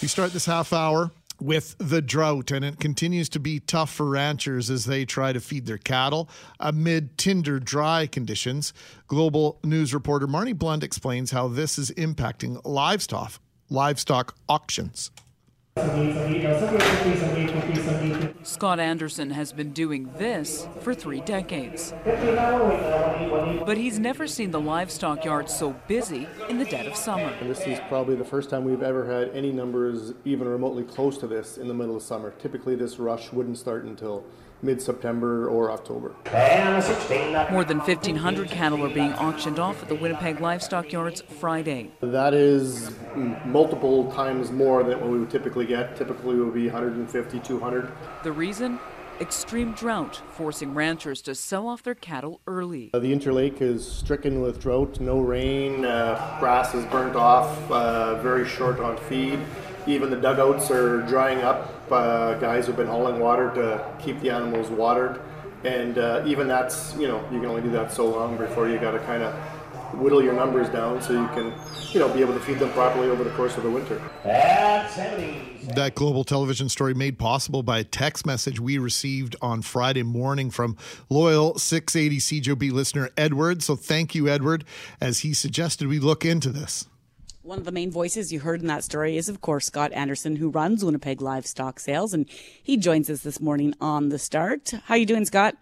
[0.00, 4.06] We start this half hour with the drought, and it continues to be tough for
[4.06, 8.72] ranchers as they try to feed their cattle amid tinder dry conditions.
[9.06, 15.10] Global news reporter Marney Blunt explains how this is impacting livestock livestock auctions.
[18.42, 21.92] Scott Anderson has been doing this for three decades.
[22.04, 27.32] But he's never seen the livestock yard so busy in the dead of summer.
[27.42, 31.26] This is probably the first time we've ever had any numbers even remotely close to
[31.26, 32.32] this in the middle of summer.
[32.38, 34.24] Typically, this rush wouldn't start until
[34.62, 36.14] mid September or October.
[37.50, 41.90] More than 1,500 cattle are being auctioned off at the Winnipeg Livestock Yards Friday.
[42.00, 42.90] That is
[43.44, 45.96] multiple times more than what we would typically get.
[45.96, 47.92] Typically, it would be 150, 200.
[48.24, 48.78] The reason?
[49.20, 52.90] Extreme drought forcing ranchers to sell off their cattle early.
[52.94, 58.22] Uh, the Interlake is stricken with drought, no rain, uh, grass is burnt off, uh,
[58.22, 59.40] very short on feed.
[59.88, 61.74] Even the dugouts are drying up.
[61.90, 65.20] Uh, guys have been hauling water to keep the animals watered,
[65.64, 68.78] and uh, even that's you know you can only do that so long before you
[68.78, 69.34] got to kind of
[69.94, 71.52] whittle your numbers down so you can
[71.92, 74.00] you know be able to feed them properly over the course of the winter.
[75.74, 80.50] That global television story made possible by a text message we received on Friday morning
[80.50, 80.76] from
[81.08, 83.62] loyal 680 CJOB listener Edward.
[83.62, 84.64] So thank you, Edward,
[85.00, 86.86] as he suggested we look into this.
[87.42, 90.36] One of the main voices you heard in that story is, of course, Scott Anderson,
[90.36, 92.28] who runs Winnipeg Livestock Sales, and
[92.62, 94.74] he joins us this morning on the start.
[94.84, 95.56] How you doing, Scott?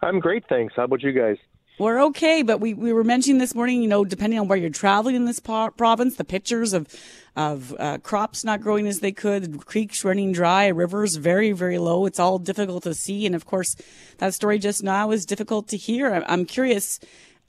[0.00, 0.74] I'm great, thanks.
[0.76, 1.36] How about you guys?
[1.78, 4.68] We're okay, but we, we were mentioning this morning, you know, depending on where you're
[4.68, 6.88] traveling in this po- province, the pictures of
[7.36, 12.04] of uh, crops not growing as they could, creeks running dry, rivers very very low.
[12.04, 13.76] It's all difficult to see, and of course,
[14.16, 16.24] that story just now is difficult to hear.
[16.26, 16.98] I'm curious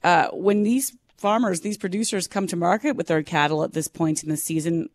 [0.04, 4.22] uh, when these farmers, these producers come to market with their cattle at this point
[4.22, 4.90] in the season,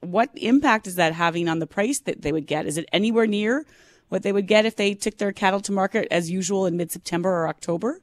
[0.00, 2.64] what impact is that having on the price that they would get?
[2.64, 3.66] Is it anywhere near
[4.08, 6.90] what they would get if they took their cattle to market as usual in mid
[6.90, 8.00] September or October?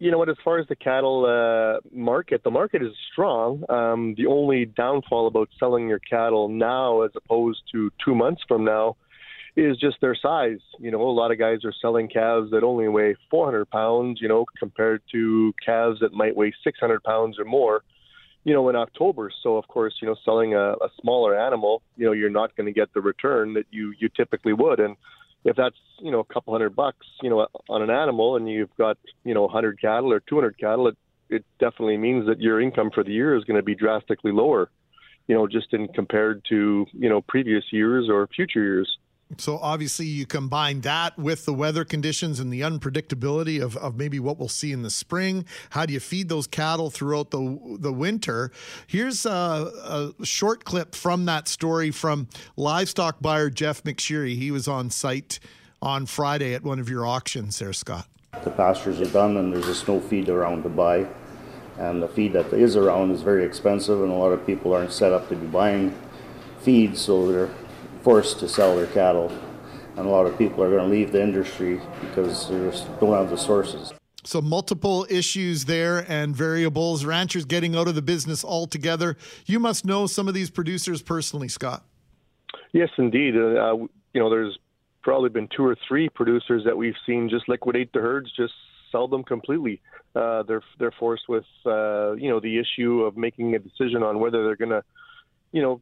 [0.00, 0.28] You know what?
[0.30, 3.62] As far as the cattle uh, market, the market is strong.
[3.68, 8.64] Um, the only downfall about selling your cattle now, as opposed to two months from
[8.64, 8.96] now,
[9.56, 10.60] is just their size.
[10.78, 14.28] You know, a lot of guys are selling calves that only weigh 400 pounds, you
[14.28, 17.82] know, compared to calves that might weigh 600 pounds or more.
[18.44, 19.30] you know, in October.
[19.42, 22.66] So of course, you know, selling a, a smaller animal, you know, you're not going
[22.66, 24.80] to get the return that you you typically would.
[24.80, 24.96] And
[25.44, 28.74] if that's you know a couple hundred bucks, you know, on an animal, and you've
[28.76, 30.96] got you know 100 cattle or 200 cattle, it
[31.28, 34.70] it definitely means that your income for the year is going to be drastically lower.
[35.28, 38.98] You know, just in compared to you know previous years or future years.
[39.38, 44.18] So obviously, you combine that with the weather conditions and the unpredictability of, of maybe
[44.18, 45.44] what we'll see in the spring.
[45.70, 48.50] How do you feed those cattle throughout the the winter?
[48.86, 54.36] Here's a, a short clip from that story from livestock buyer Jeff McSherry.
[54.36, 55.38] He was on site
[55.80, 58.06] on Friday at one of your auctions there, Scott.
[58.44, 61.06] The pastures are done, and there's a snow feed around to buy.
[61.78, 64.92] And the feed that is around is very expensive, and a lot of people aren't
[64.92, 65.94] set up to be buying
[66.60, 67.50] feed, so they're
[68.02, 69.30] forced to sell their cattle.
[69.96, 72.56] And a lot of people are going to leave the industry because they
[73.00, 73.92] don't have the sources.
[74.22, 77.04] So, multiple issues there and variables.
[77.04, 79.16] Ranchers getting out of the business altogether.
[79.46, 81.84] You must know some of these producers personally, Scott.
[82.72, 83.34] Yes, indeed.
[83.36, 83.76] Uh,
[84.12, 84.58] you know, there's
[85.02, 88.52] probably been two or three producers that we've seen just liquidate the herds, just
[88.92, 89.80] sell them completely.
[90.14, 94.18] Uh, they're they're forced with uh, you know the issue of making a decision on
[94.20, 94.82] whether they're going to,
[95.52, 95.80] you know,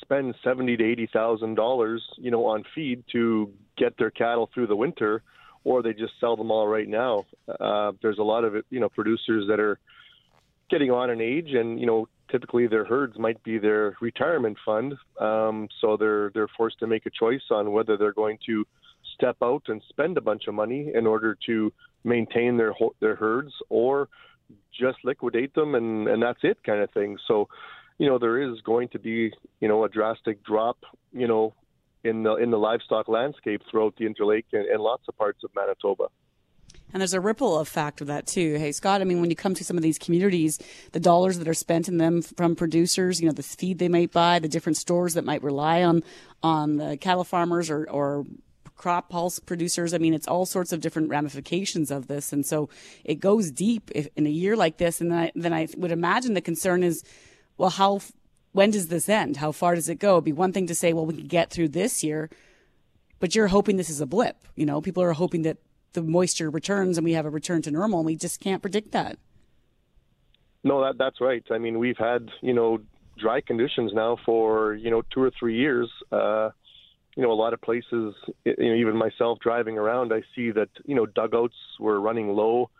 [0.00, 4.66] spend seventy to eighty thousand dollars, you know, on feed to get their cattle through
[4.66, 5.22] the winter,
[5.64, 7.24] or they just sell them all right now.
[7.60, 9.78] Uh, there's a lot of you know producers that are
[10.70, 14.94] getting on in age, and you know typically their herds might be their retirement fund,
[15.20, 18.64] um, so they're they're forced to make a choice on whether they're going to
[19.14, 21.72] step out and spend a bunch of money in order to
[22.04, 24.08] maintain their their herds, or
[24.78, 27.18] just liquidate them and and that's it kind of thing.
[27.26, 27.48] So
[27.98, 30.78] you know, there is going to be, you know, a drastic drop,
[31.12, 31.54] you know,
[32.04, 35.50] in the in the livestock landscape throughout the Interlake and, and lots of parts of
[35.54, 36.08] Manitoba.
[36.92, 38.54] And there's a ripple effect of that too.
[38.54, 40.58] Hey, Scott, I mean, when you come to some of these communities,
[40.92, 44.12] the dollars that are spent in them from producers, you know, the feed they might
[44.12, 46.02] buy, the different stores that might rely on
[46.42, 48.24] on the cattle farmers or, or
[48.76, 49.94] crop pulse producers.
[49.94, 52.32] I mean, it's all sorts of different ramifications of this.
[52.32, 52.68] And so
[53.04, 55.00] it goes deep if, in a year like this.
[55.00, 57.02] And then I, then I would imagine the concern is
[57.58, 58.00] well, how,
[58.52, 59.38] when does this end?
[59.38, 60.14] How far does it go?
[60.14, 62.30] It'd be one thing to say, well, we can get through this year,
[63.20, 64.36] but you're hoping this is a blip.
[64.54, 65.58] You know, people are hoping that
[65.96, 68.92] the moisture returns and we have a return to normal, and we just can't predict
[68.92, 69.18] that.
[70.62, 71.44] No, that that's right.
[71.50, 72.78] I mean, we've had you know
[73.18, 75.90] dry conditions now for you know two or three years.
[76.12, 76.50] Uh,
[77.16, 78.14] you know, a lot of places,
[78.44, 82.70] you know, even myself driving around, I see that you know dugouts were running low.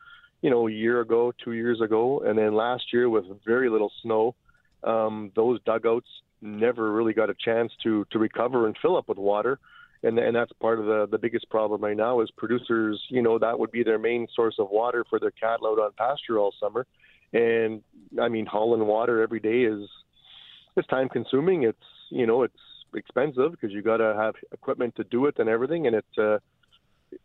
[0.42, 3.90] You know, a year ago, two years ago, and then last year with very little
[4.02, 4.34] snow
[4.84, 6.08] um, those dugouts
[6.40, 9.58] never really got a chance to to recover and fill up with water.
[10.02, 13.38] And, and that's part of the, the biggest problem right now is producers, you know,
[13.38, 16.54] that would be their main source of water for their cattle out on pasture all
[16.60, 16.86] summer.
[17.32, 17.82] And
[18.20, 19.88] I mean, hauling water every day is
[20.76, 21.64] it's time consuming.
[21.64, 21.78] It's
[22.10, 22.54] you know, it's
[22.94, 25.86] expensive because you got to have equipment to do it and everything.
[25.86, 26.38] And it's uh,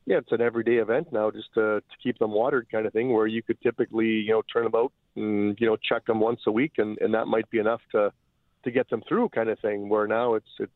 [0.06, 3.14] yeah, it's an everyday event now just to, to keep them watered kind of thing
[3.14, 6.42] where you could typically, you know, turn them out and, you know, check them once
[6.48, 8.12] a week and, and that might be enough to,
[8.64, 10.72] to get them through kind of thing where now it's, it's,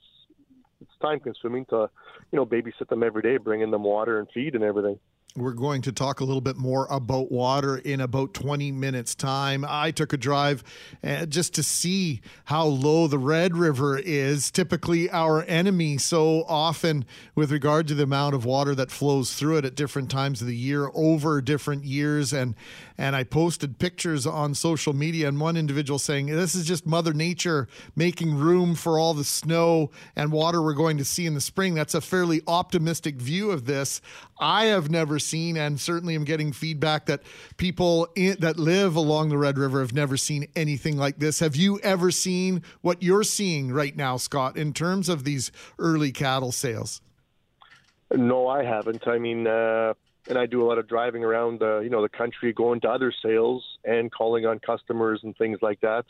[0.81, 1.89] it's time consuming to,
[2.31, 4.99] you know, babysit them every day, bringing them water and feed and everything.
[5.37, 9.65] We're going to talk a little bit more about water in about 20 minutes' time.
[9.67, 10.63] I took a drive
[11.03, 17.03] uh, just to see how low the Red River is, typically our enemy so often
[17.35, 20.47] with regard to the amount of water that flows through it at different times of
[20.47, 22.31] the year over different years.
[22.31, 22.55] And,
[22.97, 27.11] and I posted pictures on social media, and one individual saying, This is just Mother
[27.11, 31.41] Nature making room for all the snow and water we're going to see in the
[31.41, 31.73] spring.
[31.73, 33.99] That's a fairly optimistic view of this.
[34.39, 37.21] I have never seen, and certainly am getting feedback that
[37.57, 41.39] people in, that live along the Red River have never seen anything like this.
[41.39, 46.11] Have you ever seen what you're seeing right now, Scott, in terms of these early
[46.11, 47.01] cattle sales?
[48.13, 49.07] No, I haven't.
[49.07, 49.93] I mean, uh,
[50.27, 52.89] and I do a lot of driving around, the you know, the country, going to
[52.89, 56.05] other sales and calling on customers and things like that.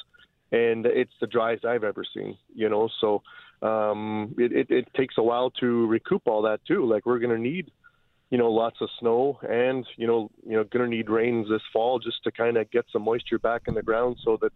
[0.51, 2.37] And it's the driest I've ever seen.
[2.53, 3.21] You know, so
[3.61, 6.85] um, it, it, it takes a while to recoup all that too.
[6.85, 7.71] Like we're going to need
[8.29, 11.61] you know, lots of snow and, you know, you know, going to need rains this
[11.71, 14.51] fall just to kind of get some moisture back in the ground so that,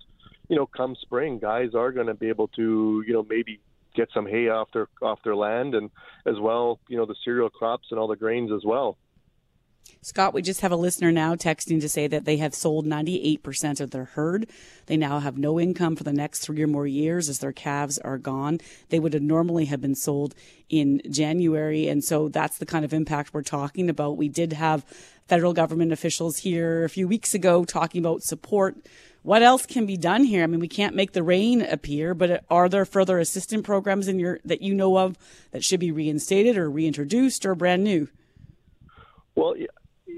[0.48, 3.60] you know, come spring, guys are going to be able to, you know, maybe
[3.96, 5.90] get some hay off their off their land and
[6.26, 8.98] as well, you know, the cereal crops and all the grains as well.
[10.02, 13.82] Scott, we just have a listener now texting to say that they have sold 98%
[13.82, 14.50] of their herd.
[14.86, 17.98] They now have no income for the next three or more years as their calves
[17.98, 18.60] are gone.
[18.88, 20.36] They would have normally have been sold
[20.70, 21.90] in January.
[21.90, 24.16] And so that's the kind of impact we're talking about.
[24.16, 24.86] We did have
[25.28, 28.78] federal government officials here a few weeks ago talking about support
[29.22, 30.44] what else can be done here?
[30.44, 34.18] I mean, we can't make the rain appear, but are there further assistance programs in
[34.18, 35.18] your that you know of
[35.52, 38.08] that should be reinstated or reintroduced or brand new?
[39.36, 39.56] Well,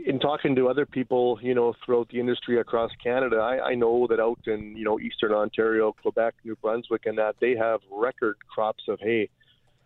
[0.05, 4.07] in talking to other people, you know, throughout the industry across Canada, I, I know
[4.07, 8.37] that out in you know eastern Ontario, Quebec, New Brunswick, and that they have record
[8.53, 9.29] crops of hay.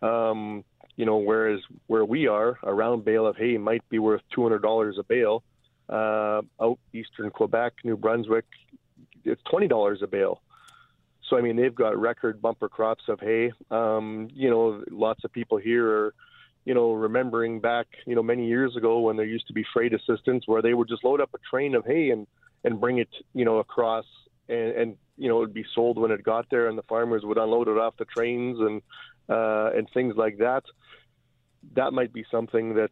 [0.02, 0.64] Um,
[0.96, 4.42] you know, whereas where we are, a round bale of hay might be worth two
[4.42, 5.42] hundred dollars a bale.
[5.88, 8.46] Uh, out eastern Quebec, New Brunswick,
[9.24, 10.40] it's twenty dollars a bale.
[11.28, 13.52] So I mean, they've got record bumper crops of hay.
[13.70, 16.14] Um, you know, lots of people here are,
[16.66, 19.94] you know, remembering back, you know, many years ago when there used to be freight
[19.94, 22.26] assistance where they would just load up a train of hay and
[22.64, 24.04] and bring it, you know, across
[24.48, 27.22] and, and you know it would be sold when it got there, and the farmers
[27.24, 28.82] would unload it off the trains and
[29.30, 30.64] uh, and things like that.
[31.74, 32.90] That might be something that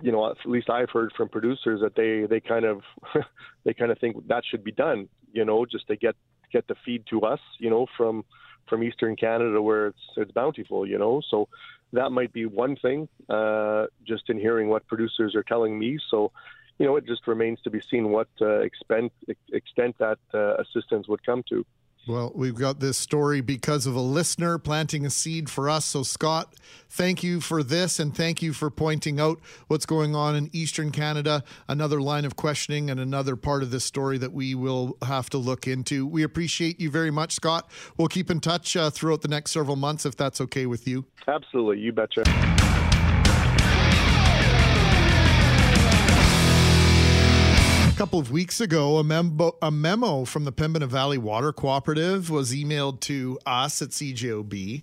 [0.00, 2.82] you know at least I've heard from producers that they they kind of
[3.64, 6.16] they kind of think that should be done you know, just to get
[6.52, 8.24] get the feed to us, you know, from
[8.68, 11.22] from Eastern Canada where it's it's bountiful, you know.
[11.30, 11.48] So
[11.92, 13.08] that might be one thing.
[13.28, 16.32] Uh, just in hearing what producers are telling me, so
[16.78, 19.12] you know, it just remains to be seen what uh, extent
[19.52, 21.64] extent that uh, assistance would come to.
[22.06, 25.84] Well, we've got this story because of a listener planting a seed for us.
[25.84, 26.54] So, Scott,
[26.88, 30.92] thank you for this and thank you for pointing out what's going on in Eastern
[30.92, 31.42] Canada.
[31.68, 35.38] Another line of questioning and another part of this story that we will have to
[35.38, 36.06] look into.
[36.06, 37.68] We appreciate you very much, Scott.
[37.96, 41.06] We'll keep in touch uh, throughout the next several months if that's okay with you.
[41.26, 41.80] Absolutely.
[41.80, 42.22] You betcha.
[47.96, 52.52] Couple of weeks ago, a, memo, a memo from the Pembina Valley Water Cooperative was
[52.52, 54.82] emailed to us at CJOB.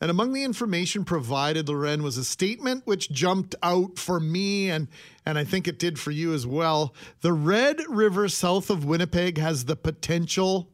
[0.00, 4.86] And among the information provided, Lauren, was a statement which jumped out for me, and,
[5.26, 6.94] and I think it did for you as well.
[7.20, 10.68] The Red River south of Winnipeg has the potential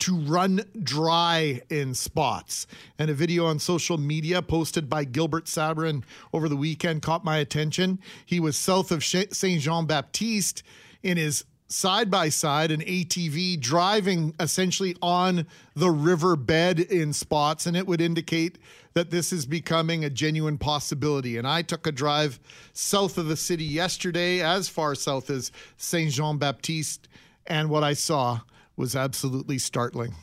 [0.00, 2.66] to run dry in spots.
[2.98, 6.02] And a video on social media posted by Gilbert Sabrin
[6.34, 8.00] over the weekend caught my attention.
[8.26, 10.62] He was south of Saint Jean Baptiste
[11.02, 17.76] in his side by side an ATV driving essentially on the riverbed in spots, and
[17.76, 18.58] it would indicate
[18.94, 21.38] that this is becoming a genuine possibility.
[21.38, 22.38] And I took a drive
[22.74, 27.08] south of the city yesterday, as far south as Saint Jean Baptiste,
[27.46, 28.40] and what I saw
[28.76, 30.14] was absolutely startling.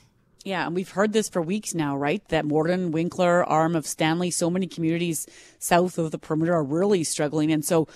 [0.45, 2.25] Yeah, and we've heard this for weeks now, right?
[2.29, 7.03] That Morden, Winkler, RM of Stanley, so many communities south of the perimeter are really
[7.03, 7.51] struggling.
[7.51, 7.87] And so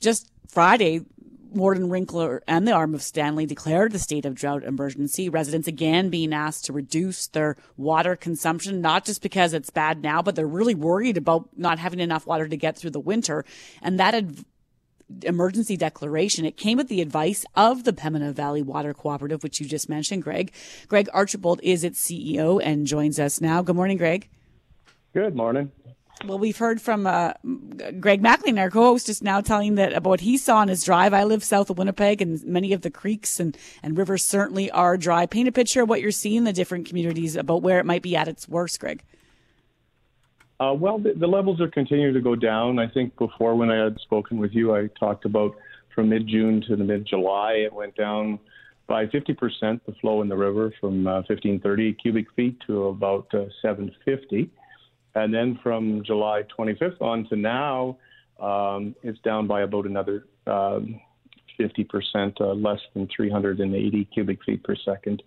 [0.00, 1.02] just Friday,
[1.54, 5.28] Morden Winkler and the RM of Stanley declared the state of drought emergency.
[5.28, 10.22] Residents again being asked to reduce their water consumption, not just because it's bad now,
[10.22, 13.44] but they're really worried about not having enough water to get through the winter.
[13.82, 14.44] And that adv-
[15.22, 19.66] emergency declaration, it came with the advice of the Pembina Valley Water Cooperative, which you
[19.66, 20.52] just mentioned, Greg.
[20.88, 23.62] Greg Archibald is its CEO and joins us now.
[23.62, 24.28] Good morning, Greg.
[25.12, 25.72] Good morning.
[26.24, 27.32] Well, we've heard from uh,
[27.98, 31.14] Greg Mackling, our co-host, just now telling that about what he saw on his drive.
[31.14, 34.98] I live south of Winnipeg, and many of the creeks and, and rivers certainly are
[34.98, 35.24] dry.
[35.24, 38.02] Paint a picture of what you're seeing in the different communities about where it might
[38.02, 39.02] be at its worst, Greg.
[40.60, 42.78] Uh, well, the, the, levels are continuing to go down.
[42.78, 45.56] I think before, when I had spoken with you, I talked about
[45.94, 48.38] from mid-June to the mid-July, it went down
[48.86, 53.44] by 50% the flow in the river from uh, 1530 cubic feet to about uh,
[53.62, 54.50] 750.
[55.14, 57.98] And then from July 25th on to now,
[58.40, 61.00] um, it's down by about another um,
[61.58, 65.22] 50%, uh, less than 380 cubic feet per second.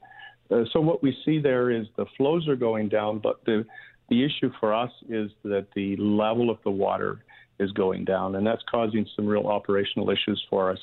[0.50, 3.66] Uh, so what we see there is the flows are going down, but the
[4.10, 7.24] the issue for us is that the level of the water
[7.60, 10.80] is going down, and that's causing some real operational issues for us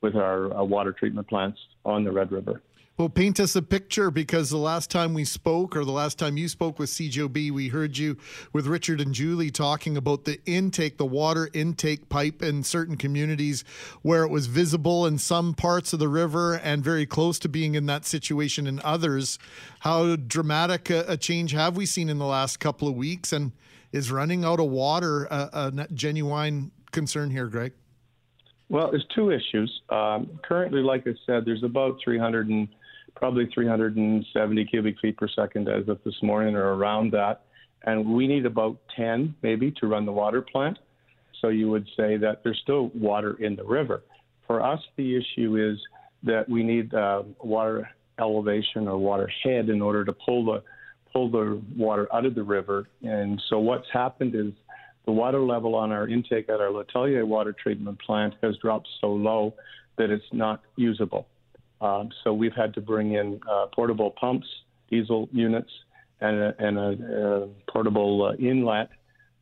[0.00, 2.62] with our uh, water treatment plants on the Red River.
[3.02, 6.36] Well, paint us a picture because the last time we spoke, or the last time
[6.36, 8.16] you spoke with CJOB, we heard you
[8.52, 13.64] with Richard and Julie talking about the intake, the water intake pipe in certain communities
[14.02, 17.74] where it was visible in some parts of the river and very close to being
[17.74, 19.36] in that situation in others.
[19.80, 23.32] How dramatic a, a change have we seen in the last couple of weeks?
[23.32, 23.50] And
[23.90, 27.72] is running out of water a, a genuine concern here, Greg?
[28.68, 29.82] Well, there's two issues.
[29.90, 32.68] Um, currently, like I said, there's about 300 and
[33.22, 37.42] probably 370 cubic feet per second as of this morning or around that.
[37.84, 40.76] And we need about 10 maybe to run the water plant.
[41.40, 44.02] So you would say that there's still water in the river.
[44.48, 45.78] For us, the issue is
[46.24, 50.64] that we need uh, water elevation or water head in order to pull the
[51.12, 52.88] pull the water out of the river.
[53.04, 54.52] And so what's happened is
[55.06, 59.12] the water level on our intake at our Letellier water treatment plant has dropped so
[59.12, 59.54] low
[59.96, 61.28] that it's not usable.
[61.82, 64.46] Um, so we've had to bring in uh, portable pumps,
[64.88, 65.70] diesel units,
[66.20, 68.88] and a, and a, a portable uh, inlet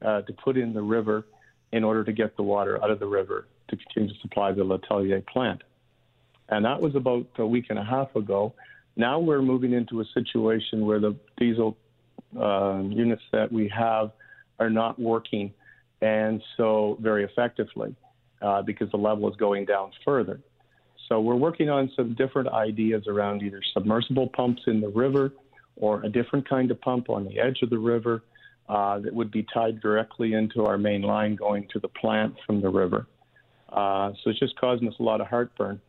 [0.02, 1.26] uh, to put in the river
[1.72, 4.62] in order to get the water out of the river to continue to supply the
[4.62, 5.62] Letellier plant.
[6.48, 8.54] And that was about a week and a half ago.
[8.96, 11.76] Now we're moving into a situation where the diesel
[12.40, 14.12] uh, units that we have
[14.58, 15.52] are not working,
[16.00, 17.94] and so very effectively
[18.40, 20.40] uh, because the level is going down further.
[21.10, 25.32] So we're working on some different ideas around either submersible pumps in the river
[25.74, 28.22] or a different kind of pump on the edge of the river
[28.68, 32.60] uh, that would be tied directly into our main line going to the plant from
[32.60, 33.08] the river.
[33.70, 35.80] Uh, so it's just causing us a lot of heartburn.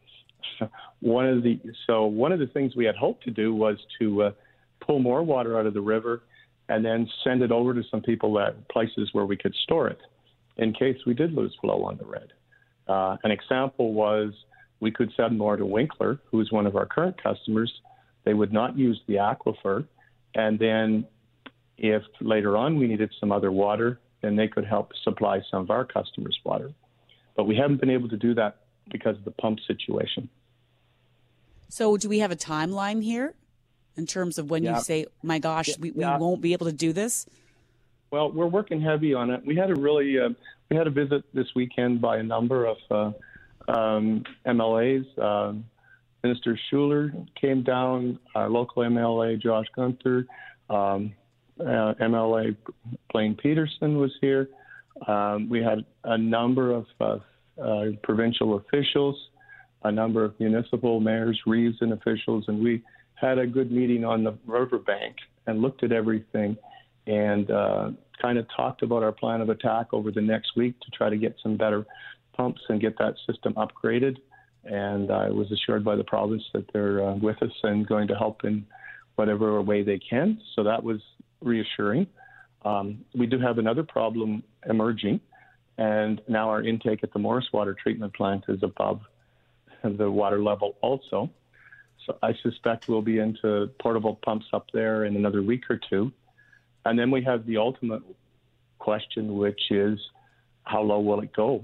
[1.02, 4.24] one of the so one of the things we had hoped to do was to
[4.24, 4.32] uh,
[4.84, 6.24] pull more water out of the river
[6.70, 10.00] and then send it over to some people at places where we could store it
[10.58, 12.34] in case we did lose flow on the red.
[12.88, 14.34] Uh, an example was
[14.82, 17.72] we could send more to Winkler, who is one of our current customers.
[18.26, 19.88] They would not use the aquifer,
[20.36, 21.06] and then
[21.78, 25.70] if later on we needed some other water, then they could help supply some of
[25.72, 26.72] our customers' water.
[27.36, 28.58] But we haven't been able to do that
[28.92, 30.30] because of the pump situation.
[31.70, 33.34] So, do we have a timeline here
[33.96, 34.76] in terms of when Yeah.
[34.78, 36.18] you say, my gosh, we, we Yeah.
[36.18, 37.26] won't be able to do this?
[38.12, 39.46] Well, we're working heavy on it.
[39.46, 40.30] We had a really uh,
[40.70, 43.12] we had a visit this weekend by a number of uh,
[43.68, 45.06] um, MLAs.
[45.20, 45.66] Um,
[46.24, 48.20] Minister Schuler came down.
[48.36, 50.26] Our local MLA Josh Guenter,
[50.70, 51.14] um,
[51.60, 52.56] uh, MLA
[53.12, 54.50] Blaine Pedersen was here.
[55.08, 57.18] Um, we had a number of uh,
[57.62, 59.16] uh, provincial officials,
[59.84, 62.84] a number of municipal mayors, reeves, and officials, and we
[63.16, 65.16] had a good meeting on the riverbank
[65.48, 66.56] and looked at everything
[67.08, 67.90] and uh,
[68.22, 71.18] kind of talked about our plan of attack over the next week to try to
[71.18, 71.86] get some better
[72.34, 74.18] pumps and get that system upgraded.
[74.64, 78.16] And I was assured by the province that they're uh, with us and going to
[78.16, 78.66] help in
[79.16, 80.40] whatever way they can.
[80.56, 81.02] So that was
[81.42, 82.08] reassuring.
[82.64, 85.20] Um, we do have another problem emerging,
[85.78, 89.02] and now our intake at the Morris Water Treatment Plant is above
[89.84, 91.30] the water level also.
[92.06, 96.12] So I suspect we'll be into portable pumps up there in another week or two.
[96.86, 98.02] And then we have the ultimate
[98.80, 100.00] question, which is
[100.64, 101.64] how low will it go?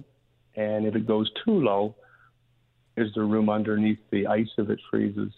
[0.57, 1.95] And if it goes too low,
[2.97, 5.31] is there room underneath the ice if it freezes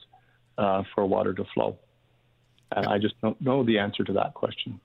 [0.58, 1.78] uh, for water to flow?
[2.72, 4.80] And I just don't know the answer to that question.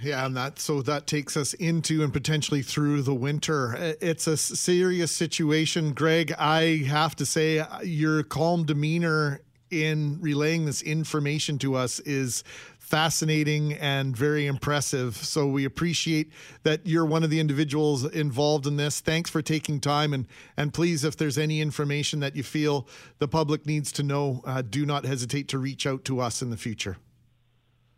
[0.00, 3.96] Yeah, and that so that takes us into and potentially through the winter.
[4.00, 6.32] It's a serious situation, Greg.
[6.38, 12.44] I have to say, uh, your calm demeanor in relaying this information to us is
[12.88, 15.16] fascinating and very impressive.
[15.16, 16.32] So we appreciate
[16.62, 19.00] that you're one of the individuals involved in this.
[19.00, 20.26] Thanks for taking time, and
[20.56, 24.62] and please, if there's any information that you feel the public needs to know, uh,
[24.62, 26.96] do not hesitate to reach out to us in the future.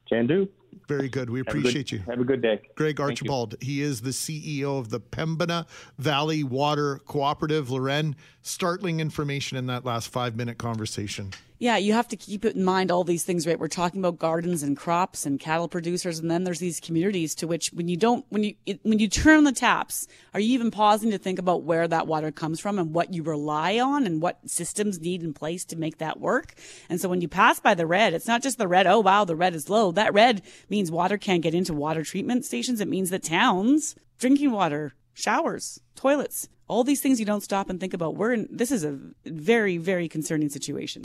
[0.09, 0.49] Can do.
[0.88, 1.30] Very good.
[1.30, 2.01] We Have good- appreciate you.
[2.01, 2.61] Have a good day.
[2.74, 3.55] Greg Archibald.
[3.61, 5.66] He is the CEO of the Pembina
[5.99, 7.70] Valley Water Cooperative.
[7.70, 11.30] Lauren, startling information in that last five minute conversation.
[11.62, 13.58] Yeah, you have to keep in mind all these things, right?
[13.58, 17.46] We're talking about gardens and crops and cattle producers, and then there's these communities to
[17.46, 20.70] which, when you don't, when you it, when you turn the taps, are you even
[20.70, 24.22] pausing to think about where that water comes from and what you rely on and
[24.22, 26.54] what systems need in place to make that work?
[26.88, 28.86] And so when you pass by the red, it's not just the red.
[28.86, 29.92] Oh wow, the red is low.
[29.92, 30.40] That red
[30.70, 32.80] means water can't get into water treatment stations.
[32.80, 37.78] It means that towns drinking water, showers, toilets, all these things you don't stop and
[37.78, 38.16] think about.
[38.16, 38.48] We're in.
[38.50, 41.02] This is a very very concerning situation.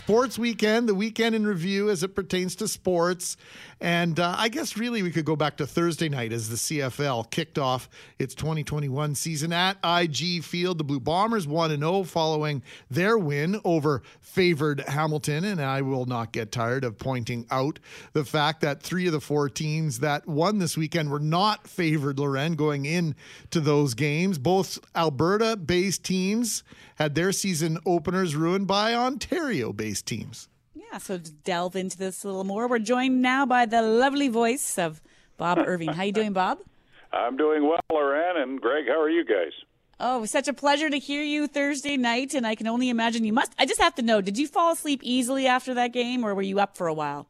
[0.00, 3.36] Sports weekend, the weekend in review as it pertains to sports.
[3.82, 7.30] And uh, I guess really we could go back to Thursday night as the CFL
[7.30, 7.88] kicked off
[8.18, 10.78] its 2021 season at IG Field.
[10.78, 15.44] The Blue Bombers 1 0 following their win over favored Hamilton.
[15.44, 17.78] And I will not get tired of pointing out
[18.14, 22.18] the fact that three of the four teams that won this weekend were not favored,
[22.18, 24.38] Lauren, going into those games.
[24.38, 26.62] Both Alberta based teams
[26.96, 30.48] had their season openers ruined by Ontario based teams.
[30.74, 34.28] Yeah, so to delve into this a little more, we're joined now by the lovely
[34.28, 35.00] voice of
[35.36, 35.92] Bob Irving.
[35.92, 36.58] How you doing, Bob?
[37.12, 38.84] I'm doing well, Lauren and Greg.
[38.86, 39.52] How are you guys?
[39.98, 43.32] Oh, such a pleasure to hear you Thursday night, and I can only imagine you
[43.32, 43.52] must.
[43.58, 46.42] I just have to know: Did you fall asleep easily after that game, or were
[46.42, 47.28] you up for a while?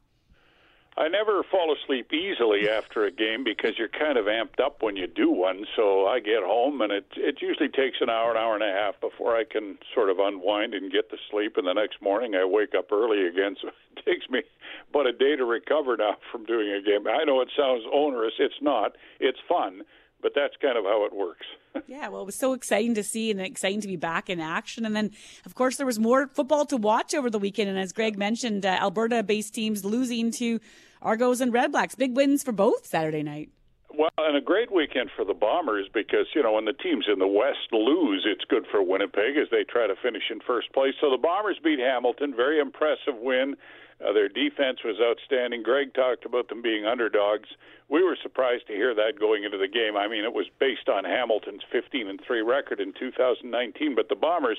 [0.96, 4.96] I never fall asleep easily after a game because you're kind of amped up when
[4.96, 5.64] you do one.
[5.76, 8.72] So I get home, and it it usually takes an hour, an hour and a
[8.72, 11.56] half before I can sort of unwind and get to sleep.
[11.56, 13.56] And the next morning, I wake up early again.
[13.62, 14.42] So it takes me
[14.90, 17.06] about a day to recover now from doing a game.
[17.06, 18.34] I know it sounds onerous.
[18.38, 18.96] It's not.
[19.20, 19.82] It's fun,
[20.22, 21.46] but that's kind of how it works.
[21.86, 24.84] yeah, well, it was so exciting to see and exciting to be back in action.
[24.84, 25.10] And then,
[25.46, 27.68] of course, there was more football to watch over the weekend.
[27.68, 30.60] And as Greg mentioned, uh, Alberta-based teams losing to
[31.02, 31.94] Argos and Red Blacks.
[31.94, 33.50] Big wins for both Saturday night.
[33.92, 37.18] Well, and a great weekend for the Bombers because, you know, when the teams in
[37.18, 40.94] the West lose, it's good for Winnipeg as they try to finish in first place.
[41.00, 42.34] So the Bombers beat Hamilton.
[42.34, 43.56] Very impressive win.
[44.00, 45.62] Uh, their defense was outstanding.
[45.62, 47.48] Greg talked about them being underdogs.
[47.88, 49.96] We were surprised to hear that going into the game.
[49.96, 54.14] I mean, it was based on Hamilton's 15 and 3 record in 2019, but the
[54.14, 54.58] Bombers,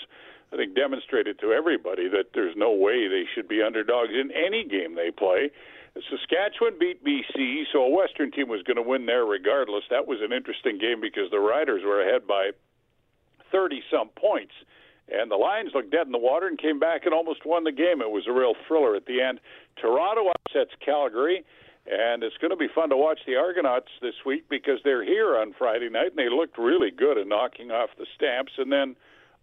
[0.54, 4.64] I think, demonstrated to everybody that there's no way they should be underdogs in any
[4.64, 5.50] game they play.
[6.10, 9.84] Saskatchewan beat BC, so a Western team was going to win there regardless.
[9.90, 12.52] That was an interesting game because the Riders were ahead by
[13.52, 14.54] 30 some points.
[15.10, 17.72] And the Lions looked dead in the water and came back and almost won the
[17.72, 18.02] game.
[18.02, 19.40] It was a real thriller at the end.
[19.76, 21.44] Toronto upsets Calgary,
[21.86, 25.36] and it's going to be fun to watch the Argonauts this week because they're here
[25.38, 28.54] on Friday night and they looked really good at knocking off the Stamps.
[28.58, 28.96] And then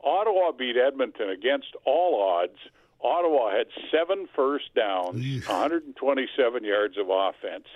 [0.02, 2.58] Ottawa beat Edmonton against all odds.
[3.00, 7.66] Ottawa had seven first downs, 127 yards of offense.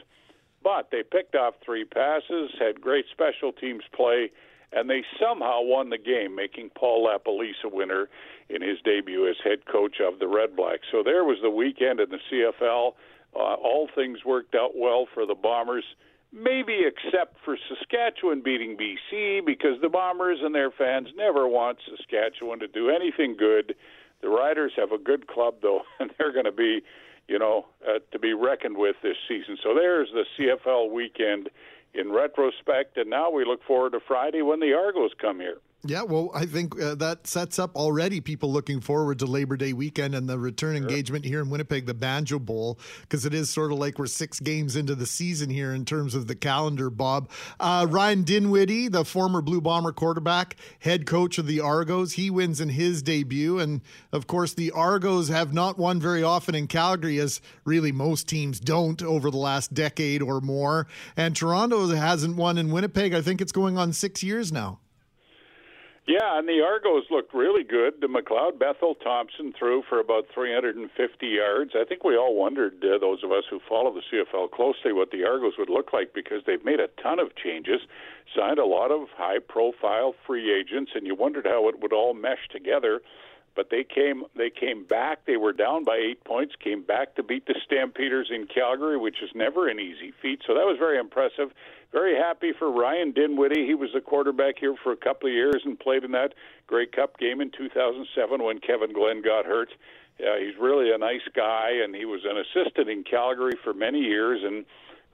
[0.63, 4.31] But they picked off three passes, had great special teams play,
[4.73, 8.09] and they somehow won the game, making Paul LaPolice a winner
[8.49, 10.87] in his debut as head coach of the Red Blacks.
[10.91, 12.93] So there was the weekend in the CFL.
[13.35, 15.85] Uh, all things worked out well for the Bombers,
[16.33, 22.59] maybe except for Saskatchewan beating BC because the Bombers and their fans never want Saskatchewan
[22.61, 23.75] to do anything good.
[24.21, 26.83] The Riders have a good club, though, and they're going to be,
[27.29, 29.57] you know, uh, to be reckoned with this season.
[29.63, 31.49] So there's the CFL weekend
[31.95, 35.59] in retrospect, and now we look forward to Friday when the Argos come here.
[35.85, 39.73] Yeah, well, I think uh, that sets up already people looking forward to Labor Day
[39.73, 40.83] weekend and the return sure.
[40.83, 44.39] engagement here in Winnipeg, the Banjo Bowl, because it is sort of like we're six
[44.39, 47.29] games into the season here in terms of the calendar, Bob.
[47.59, 52.61] Uh, Ryan Dinwiddie, the former Blue Bomber quarterback, head coach of the Argos, he wins
[52.61, 53.59] in his debut.
[53.59, 53.81] And
[54.13, 58.61] of course, the Argos have not won very often in Calgary, as really most teams
[58.61, 60.87] don't over the last decade or more.
[61.17, 63.15] And Toronto hasn't won in Winnipeg.
[63.15, 64.79] I think it's going on six years now.
[66.07, 68.01] Yeah, and the Argos looked really good.
[68.01, 71.73] The McLeod Bethel Thompson threw for about 350 yards.
[71.77, 75.13] I think we all wondered, uh, those of us who follow the CFL closely, what
[75.13, 77.81] the Argos would look like because they've made a ton of changes,
[78.37, 82.15] signed a lot of high profile free agents, and you wondered how it would all
[82.15, 83.01] mesh together.
[83.55, 85.27] But they came they came back.
[85.27, 89.23] They were down by eight points, came back to beat the Stampeders in Calgary, which
[89.23, 90.41] is never an easy feat.
[90.47, 91.53] So that was very impressive
[91.93, 93.67] very happy for Ryan Dinwiddie.
[93.67, 96.33] He was the quarterback here for a couple of years and played in that
[96.67, 99.69] Grey Cup game in 2007 when Kevin Glenn got hurt.
[100.19, 104.01] Uh, he's really a nice guy, and he was an assistant in Calgary for many
[104.01, 104.65] years and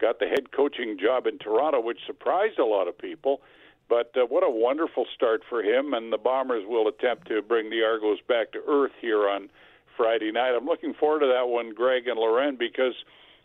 [0.01, 3.41] got the head coaching job in Toronto, which surprised a lot of people.
[3.89, 7.71] But uh, what a wonderful start for him, and the Bombers will attempt to bring
[7.71, 9.49] the Argos back to earth here on
[9.97, 10.55] Friday night.
[10.55, 12.95] I'm looking forward to that one, Greg and Lauren, because–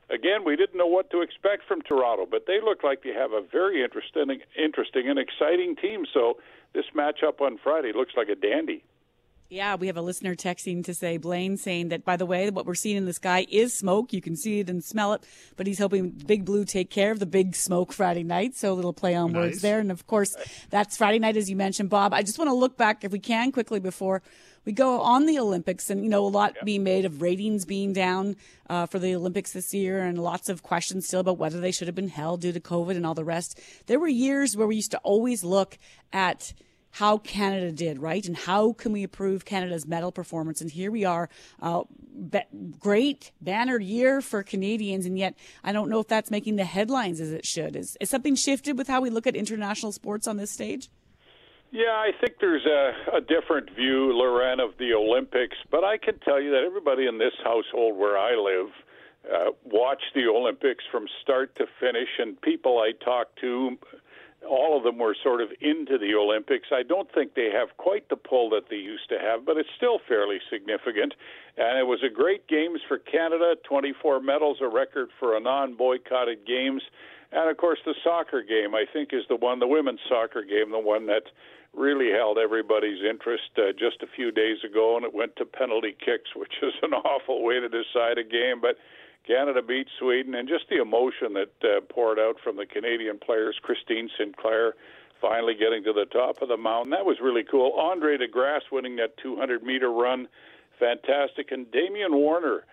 [0.09, 3.31] again, we didn't know what to expect from Toronto, but they look like they have
[3.31, 6.05] a very interesting, interesting and exciting team.
[6.13, 6.37] So
[6.73, 8.83] this matchup on Friday looks like a dandy.
[9.49, 12.65] Yeah, we have a listener texting to say, Blaine saying that, by the way, what
[12.65, 14.11] we're seeing in the sky is smoke.
[14.11, 15.23] You can see it and smell it,
[15.57, 18.55] but he's hoping Big Blue take care of the big smoke Friday night.
[18.55, 19.39] So a little play on nice.
[19.39, 19.77] words there.
[19.77, 20.35] And of course,
[20.71, 22.15] that's Friday night, as you mentioned, Bob.
[22.15, 24.23] I just want to look back, if we can, quickly before
[24.65, 26.65] we go on the Olympics, and you know, a lot yep.
[26.65, 28.35] being made of ratings being down
[28.69, 31.87] uh, for the Olympics this year, and lots of questions still about whether they should
[31.87, 33.59] have been held due to COVID and all the rest.
[33.87, 35.77] There were years where we used to always look
[36.11, 36.53] at
[36.93, 38.23] how Canada did, right?
[38.25, 40.61] And how can we improve Canada's medal performance?
[40.61, 41.27] And here we are,
[41.59, 41.83] uh,
[42.29, 42.43] be-
[42.79, 47.19] great banner year for Canadians, and yet I don't know if that's making the headlines
[47.19, 47.75] as it should.
[47.75, 50.89] Is, is something shifted with how we look at international sports on this stage?
[51.73, 56.19] Yeah, I think there's a, a different view, Lauren, of the Olympics, but I can
[56.19, 58.69] tell you that everybody in this household where I live
[59.25, 63.79] uh, watch the Olympics from start to finish, and people I talk to,
[64.47, 66.67] all of them were sort of into the Olympics.
[66.71, 69.69] I don't think they have quite the pull that they used to have, but it's
[69.75, 71.15] still fairly significant.
[71.57, 76.45] And it was a great games for Canada, 24 medals, a record for a non-boycotted
[76.45, 76.83] games.
[77.31, 80.69] And of course, the soccer game, I think, is the one, the women's soccer game,
[80.69, 81.23] the one that
[81.73, 85.95] really held everybody's interest uh, just a few days ago, and it went to penalty
[85.97, 88.61] kicks, which is an awful way to decide a game.
[88.61, 88.77] But
[89.25, 93.57] Canada beat Sweden, and just the emotion that uh, poured out from the Canadian players,
[93.61, 94.73] Christine Sinclair
[95.21, 96.91] finally getting to the top of the mountain.
[96.91, 97.71] That was really cool.
[97.79, 100.27] Andre De Grasse winning that 200 meter run,
[100.77, 101.51] fantastic.
[101.51, 102.65] And Damian Warner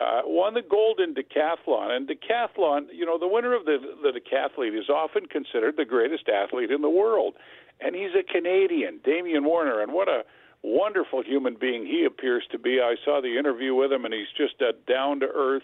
[0.00, 1.90] uh, won the gold in decathlon.
[1.90, 6.28] And decathlon, you know, the winner of the, the decathlete is often considered the greatest
[6.28, 7.34] athlete in the world.
[7.80, 9.82] And he's a Canadian, Damian Warner.
[9.82, 10.24] And what a
[10.62, 12.80] wonderful human being he appears to be.
[12.80, 15.62] I saw the interview with him, and he's just a down to earth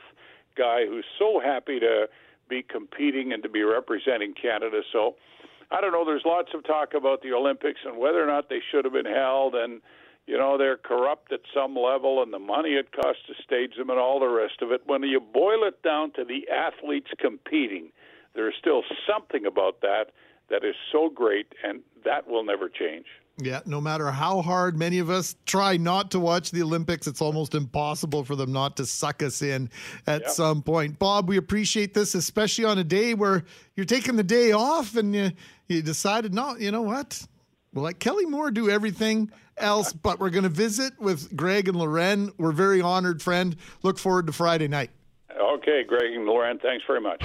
[0.57, 2.07] guy who's so happy to
[2.49, 4.83] be competing and to be representing Canada.
[4.93, 5.16] So
[5.70, 6.05] I don't know.
[6.05, 9.07] There's lots of talk about the Olympics and whether or not they should have been
[9.07, 9.80] held, and
[10.27, 13.91] you know they're corrupt at some level, and the money it costs to stage them,
[13.91, 14.83] and all the rest of it.
[14.87, 17.91] When you boil it down to the athletes competing,
[18.35, 20.07] there's still something about that
[20.51, 23.07] that is so great, and that will never change.
[23.39, 27.23] Yeah, no matter how hard many of us try not to watch the Olympics, it's
[27.23, 29.70] almost impossible for them not to suck us in
[30.07, 30.99] at some point.
[30.99, 33.43] Bob, we appreciate this, especially on a day where
[33.75, 35.33] you're taking the day off and you,
[35.68, 37.27] you decided, no, you know what?
[37.73, 41.76] We'll let Kelly Moore do everything else, but we're going to visit with Greg and
[41.76, 42.32] Lauren.
[42.38, 43.57] We're very honored, friend.
[43.82, 44.90] Look forward to Friday night.
[45.40, 47.22] Okay, Greg and Lauren, thanks very much.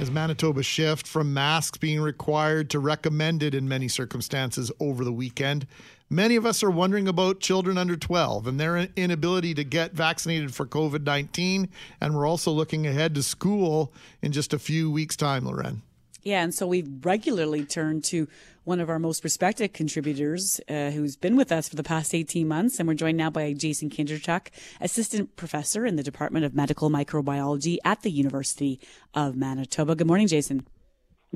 [0.00, 5.66] As Manitoba shift from masks being required to recommended in many circumstances over the weekend,
[6.08, 10.54] many of us are wondering about children under 12 and their inability to get vaccinated
[10.54, 11.68] for COVID 19.
[12.00, 13.92] And we're also looking ahead to school
[14.22, 15.82] in just a few weeks' time, Lauren.
[16.22, 18.28] Yeah, and so we regularly turn to
[18.64, 22.46] one of our most respected contributors uh, who's been with us for the past 18
[22.46, 22.78] months.
[22.78, 24.48] And we're joined now by Jason Kindrachuk,
[24.80, 28.78] assistant professor in the Department of Medical Microbiology at the University
[29.14, 29.94] of Manitoba.
[29.94, 30.66] Good morning, Jason.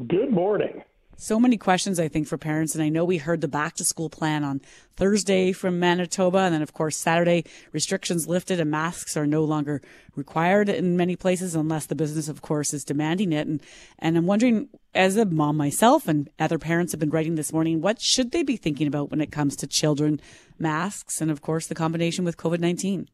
[0.07, 0.83] Good morning.
[1.23, 2.75] So many questions, I think, for parents.
[2.75, 4.61] And I know we heard the back to school plan on
[4.97, 6.39] Thursday from Manitoba.
[6.39, 9.81] And then, of course, Saturday, restrictions lifted and masks are no longer
[10.17, 13.47] required in many places unless the business, of course, is demanding it.
[13.47, 13.63] And,
[14.01, 17.81] and I'm wondering, as a mom myself and other parents have been writing this morning,
[17.81, 20.21] what should they be thinking about when it comes to children,
[20.59, 23.07] masks, and, of course, the combination with COVID 19?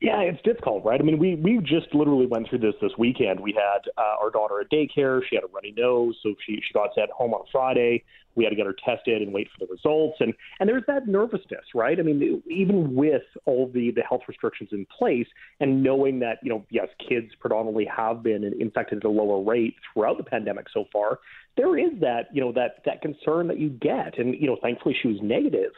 [0.00, 0.98] Yeah, it's difficult, right?
[0.98, 3.38] I mean, we we just literally went through this this weekend.
[3.38, 5.20] We had uh, our daughter at daycare.
[5.28, 8.02] She had a runny nose, so she she got sent home on Friday.
[8.34, 11.06] We had to get her tested and wait for the results, and and there's that
[11.06, 11.98] nervousness, right?
[11.98, 15.26] I mean, even with all the the health restrictions in place,
[15.60, 19.74] and knowing that you know, yes, kids predominantly have been infected at a lower rate
[19.92, 21.18] throughout the pandemic so far,
[21.58, 24.96] there is that you know that that concern that you get, and you know, thankfully
[25.02, 25.72] she was negative.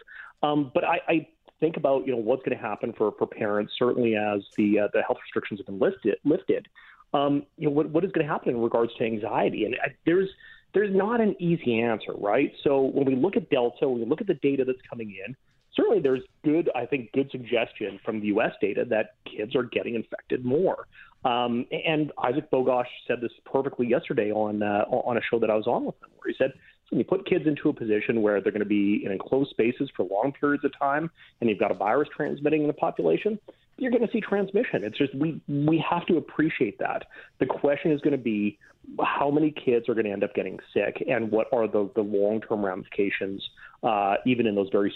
[0.44, 1.26] Um, but I, I
[1.62, 4.88] think about you know what's going to happen for for parents certainly as the uh,
[4.92, 6.68] the health restrictions have been lifted lifted.
[7.14, 9.64] Um, you know what what is going to happen in regards to anxiety?
[9.64, 10.28] And I, there's
[10.74, 12.52] there's not an easy answer right?
[12.64, 15.36] So when we look at delta when we look at the data that's coming in
[15.74, 19.94] certainly there's good i think good suggestion from the us data that kids are getting
[19.94, 20.86] infected more.
[21.24, 25.54] Um, and isaac Bogoch said this perfectly yesterday on uh, on a show that i
[25.54, 26.52] was on with him where he said
[26.92, 29.90] when you put kids into a position where they're going to be in enclosed spaces
[29.96, 33.38] for long periods of time and you've got a virus transmitting in the population,
[33.78, 34.84] you're going to see transmission.
[34.84, 37.04] It's just we we have to appreciate that.
[37.40, 38.58] The question is going to be
[39.02, 42.02] how many kids are going to end up getting sick and what are the, the
[42.02, 43.42] long term ramifications,
[43.82, 44.92] uh, even in those very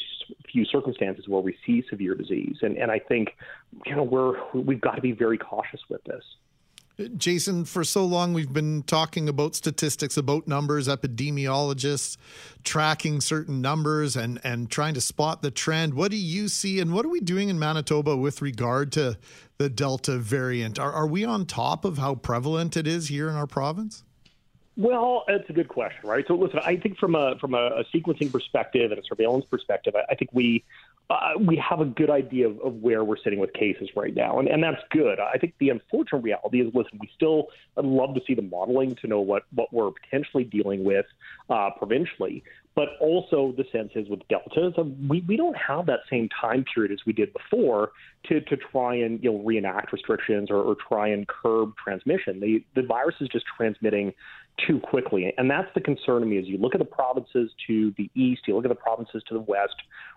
[0.52, 2.56] few circumstances where we see severe disease.
[2.60, 3.30] And and I think
[3.86, 6.22] you know we're we've got to be very cautious with this.
[7.16, 12.16] Jason, for so long we've been talking about statistics, about numbers, epidemiologists
[12.64, 15.92] tracking certain numbers and, and trying to spot the trend.
[15.92, 19.18] What do you see and what are we doing in Manitoba with regard to
[19.58, 20.78] the Delta variant?
[20.78, 24.02] Are, are we on top of how prevalent it is here in our province?
[24.78, 26.24] Well, it's a good question, right?
[26.26, 29.94] So, listen, I think from a from a, a sequencing perspective and a surveillance perspective,
[29.96, 30.64] I, I think we
[31.08, 34.40] uh, we have a good idea of, of, where we're sitting with cases right now,
[34.40, 35.18] and, and that's good.
[35.20, 37.46] I think the unfortunate reality is, listen, we still
[37.76, 41.06] would love to see the modeling to know what what we're potentially dealing with
[41.48, 42.42] uh, provincially,
[42.74, 46.92] but also the sense is with Delta, we we don't have that same time period
[46.92, 47.92] as we did before
[48.24, 52.40] to to try and you know reenact restrictions or, or try and curb transmission.
[52.40, 54.12] The the virus is just transmitting
[54.66, 55.32] too quickly.
[55.36, 58.42] And that's the concern to me as you look at the provinces to the east,
[58.46, 59.74] you look at the provinces to the west,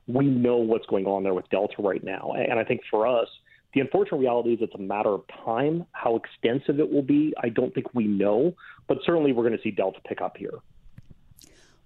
[0.08, 2.34] we know what's going on there with Delta right now.
[2.34, 3.28] And I think for us,
[3.74, 5.86] the unfortunate reality is it's a matter of time.
[5.92, 8.56] How extensive it will be, I don't think we know,
[8.88, 10.60] but certainly we're going to see Delta pick up here.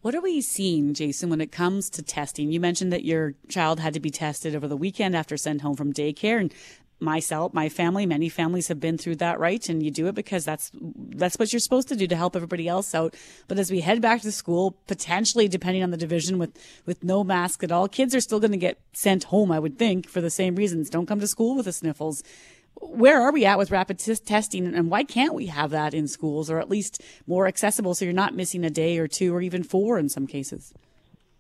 [0.02, 2.52] What are we seeing, Jason, when it comes to testing?
[2.52, 5.78] You mentioned that your child had to be tested over the weekend after sent home
[5.78, 6.54] from daycare, and
[7.04, 9.68] myself, my family, many families have been through that, right?
[9.70, 12.68] And you do it because that's that's what you're supposed to do to help everybody
[12.68, 13.16] else out.
[13.48, 17.24] But as we head back to school, potentially depending on the division with with no
[17.24, 20.22] mask at all, kids are still going to get sent home, I would think, for
[20.22, 20.90] the same reasons.
[20.90, 22.24] Don't come to school with the sniffles.
[22.76, 26.08] Where are we at with rapid t- testing and why can't we have that in
[26.08, 29.42] schools or at least more accessible so you're not missing a day or two or
[29.42, 30.74] even four in some cases?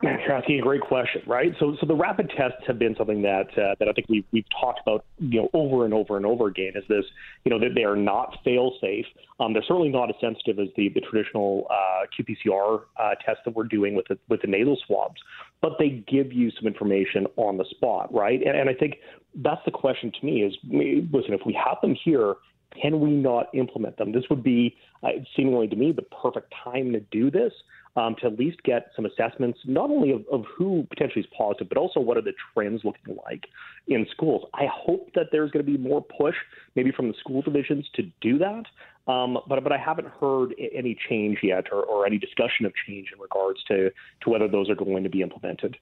[0.05, 1.53] A great question, right?
[1.59, 4.45] So, so the rapid tests have been something that uh, that I think we've we've
[4.59, 6.73] talked about, you know, over and over and over again.
[6.75, 7.05] Is this,
[7.45, 9.05] you know, that they are not fail safe.
[9.39, 13.55] Um, they're certainly not as sensitive as the the traditional uh, qPCR uh, tests that
[13.55, 15.21] we're doing with the with the nasal swabs,
[15.61, 18.41] but they give you some information on the spot, right?
[18.45, 18.97] And, and I think
[19.35, 22.35] that's the question to me is, listen, if we have them here
[22.81, 24.11] can we not implement them?
[24.11, 27.53] This would be, uh, seemingly to me, the perfect time to do this
[27.95, 31.69] um, to at least get some assessments, not only of, of who potentially is positive,
[31.69, 33.45] but also what are the trends looking like
[33.87, 34.47] in schools.
[34.53, 36.35] I hope that there's going to be more push,
[36.75, 38.63] maybe from the school divisions, to do that.
[39.05, 43.09] Um, but but I haven't heard any change yet, or, or any discussion of change
[43.13, 43.91] in regards to
[44.21, 45.77] to whether those are going to be implemented.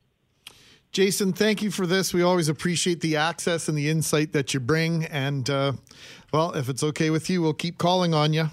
[0.92, 2.14] Jason, thank you for this.
[2.14, 5.06] We always appreciate the access and the insight that you bring.
[5.06, 5.74] And, uh,
[6.34, 8.50] well, if it's okay with you, we'll keep calling on you.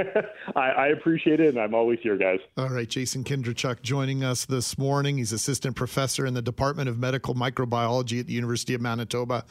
[0.56, 2.38] I, I, appreciate it, and I'm always here, guys.
[2.56, 5.18] All right, Jason Kindrachuk joining us this morning.
[5.18, 9.44] He's assistant professor in the Department of Medical Microbiology at the University of Manitoba.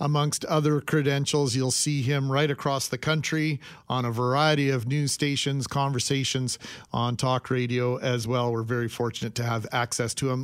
[0.00, 5.12] Amongst other credentials, you'll see him right across the country on a variety of news
[5.12, 6.58] stations, conversations
[6.92, 8.52] on talk radio as well.
[8.52, 10.42] We're very fortunate to have access to him.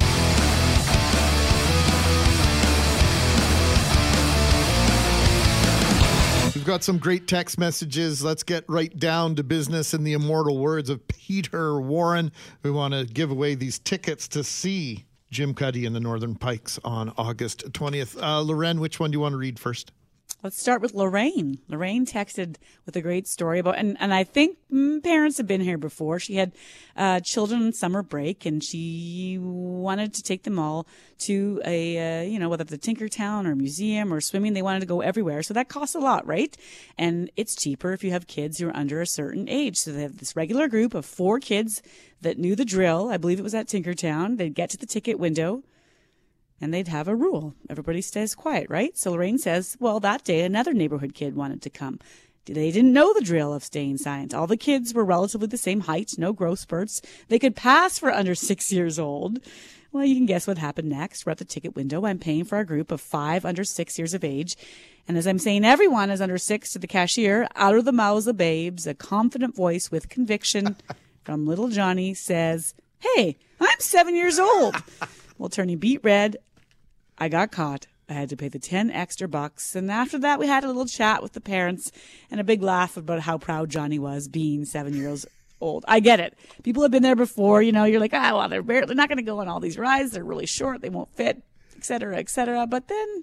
[6.62, 8.22] We've got some great text messages.
[8.22, 12.30] Let's get right down to business in the immortal words of Peter Warren.
[12.62, 16.78] We want to give away these tickets to see Jim Cuddy and the Northern Pikes
[16.84, 18.16] on August 20th.
[18.22, 19.90] Uh, Lauren, which one do you want to read first?
[20.42, 21.60] Let's start with Lorraine.
[21.68, 25.60] Lorraine texted with a great story about, and, and I think mm, parents have been
[25.60, 26.18] here before.
[26.18, 26.50] She had
[26.96, 30.88] uh, children on summer break, and she wanted to take them all
[31.20, 34.52] to a, uh, you know, whether it's a Tinkertown or museum or swimming.
[34.52, 36.56] They wanted to go everywhere, so that costs a lot, right?
[36.98, 39.76] And it's cheaper if you have kids who are under a certain age.
[39.76, 41.82] So they have this regular group of four kids
[42.20, 43.10] that knew the drill.
[43.10, 44.38] I believe it was at Tinkertown.
[44.38, 45.62] They'd get to the ticket window
[46.62, 47.54] and they'd have a rule.
[47.68, 48.96] Everybody stays quiet, right?
[48.96, 51.98] So Lorraine says, well, that day another neighborhood kid wanted to come.
[52.46, 54.32] They didn't know the drill of staying silent.
[54.32, 57.02] All the kids were relatively the same height, no growth spurts.
[57.28, 59.40] They could pass for under six years old.
[59.92, 61.26] Well, you can guess what happened next.
[61.26, 62.06] We're at the ticket window.
[62.06, 64.56] I'm paying for a group of five under six years of age.
[65.06, 68.26] And as I'm saying everyone is under six to the cashier, out of the mouths
[68.26, 70.76] of babes, a confident voice with conviction
[71.24, 74.76] from little Johnny says, Hey, I'm seven years old.
[75.38, 76.38] well, turning beet red,
[77.22, 77.86] I got caught.
[78.08, 79.76] I had to pay the 10 extra bucks.
[79.76, 81.92] And after that, we had a little chat with the parents
[82.32, 85.24] and a big laugh about how proud Johnny was being seven years
[85.60, 85.84] old.
[85.86, 86.36] I get it.
[86.64, 87.62] People have been there before.
[87.62, 89.60] You know, you're like, ah, well, they're barely, they're not going to go on all
[89.60, 90.10] these rides.
[90.10, 90.80] They're really short.
[90.80, 91.44] They won't fit,
[91.76, 92.66] et cetera, et cetera.
[92.66, 93.22] But then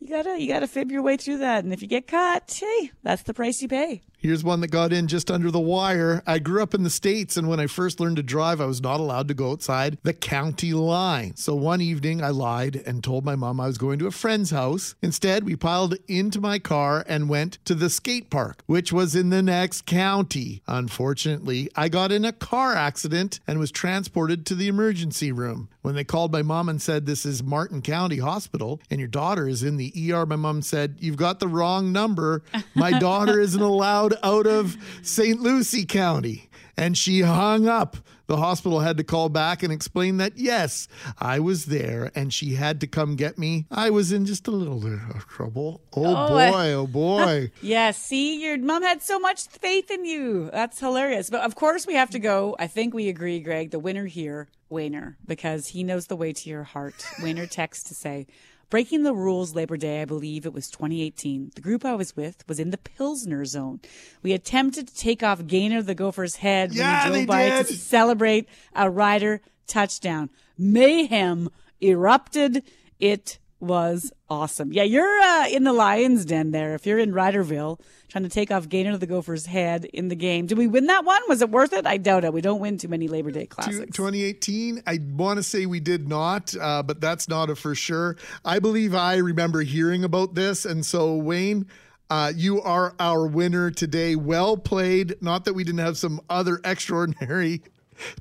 [0.00, 1.62] you gotta, you gotta fib your way through that.
[1.64, 4.02] And if you get caught, hey, that's the price you pay.
[4.22, 6.22] Here's one that got in just under the wire.
[6.26, 8.82] I grew up in the States, and when I first learned to drive, I was
[8.82, 11.36] not allowed to go outside the county line.
[11.36, 14.50] So one evening, I lied and told my mom I was going to a friend's
[14.50, 14.94] house.
[15.00, 19.30] Instead, we piled into my car and went to the skate park, which was in
[19.30, 20.60] the next county.
[20.66, 25.70] Unfortunately, I got in a car accident and was transported to the emergency room.
[25.80, 29.48] When they called my mom and said, This is Martin County Hospital, and your daughter
[29.48, 32.42] is in the ER, my mom said, You've got the wrong number.
[32.74, 35.40] My daughter isn't allowed out of St.
[35.40, 36.48] Lucie County.
[36.76, 37.98] And she hung up.
[38.30, 40.86] The hospital had to call back and explain that, yes,
[41.18, 43.66] I was there and she had to come get me.
[43.72, 45.80] I was in just a little bit of trouble.
[45.96, 47.50] Oh, oh boy, oh boy.
[47.60, 50.48] yeah, see, your mom had so much faith in you.
[50.52, 51.28] That's hilarious.
[51.28, 52.54] But of course, we have to go.
[52.56, 56.48] I think we agree, Greg, the winner here, Wayner, because he knows the way to
[56.48, 57.04] your heart.
[57.20, 58.28] Wayner texts to say,
[58.70, 61.50] Breaking the rules Labor Day, I believe it was 2018.
[61.56, 63.80] The group I was with was in the Pilsner zone.
[64.22, 67.66] We attempted to take off Gainer the Gopher's head yeah, when he drove by did.
[67.66, 70.30] to celebrate a rider touchdown.
[70.56, 71.48] Mayhem
[71.82, 72.62] erupted.
[73.00, 74.72] It was awesome.
[74.72, 76.74] Yeah, you're uh, in the Lions Den there.
[76.74, 80.16] If you're in Riderville, trying to take off Gainer of the Gopher's head in the
[80.16, 80.46] game.
[80.46, 81.20] Did we win that one?
[81.28, 81.86] Was it worth it?
[81.86, 82.32] I doubt it.
[82.32, 83.94] We don't win too many Labor Day classics.
[83.94, 88.16] 2018, I want to say we did not, uh, but that's not a for sure.
[88.44, 91.66] I believe I remember hearing about this, and so Wayne.
[92.12, 94.16] Uh, you are our winner today.
[94.16, 95.14] Well played.
[95.22, 97.62] Not that we didn't have some other extraordinary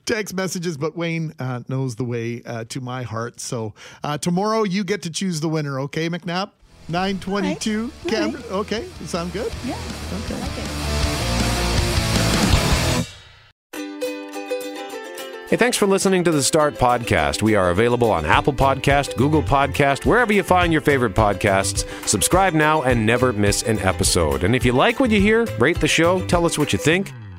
[0.05, 3.39] text messages, but Wayne uh, knows the way uh, to my heart.
[3.39, 3.73] So
[4.03, 6.51] uh, tomorrow you get to choose the winner, okay, McNabb?
[6.89, 8.11] 922 right.
[8.11, 8.33] Cameron.
[8.33, 8.51] Right.
[8.51, 9.51] Okay, sound good?
[9.63, 9.77] Yeah.
[10.23, 10.35] Okay.
[10.35, 10.79] I like it.
[15.49, 17.41] Hey, thanks for listening to the Start Podcast.
[17.41, 21.87] We are available on Apple Podcast, Google Podcast, wherever you find your favorite podcasts.
[22.07, 24.43] Subscribe now and never miss an episode.
[24.43, 27.11] And if you like what you hear, rate the show, tell us what you think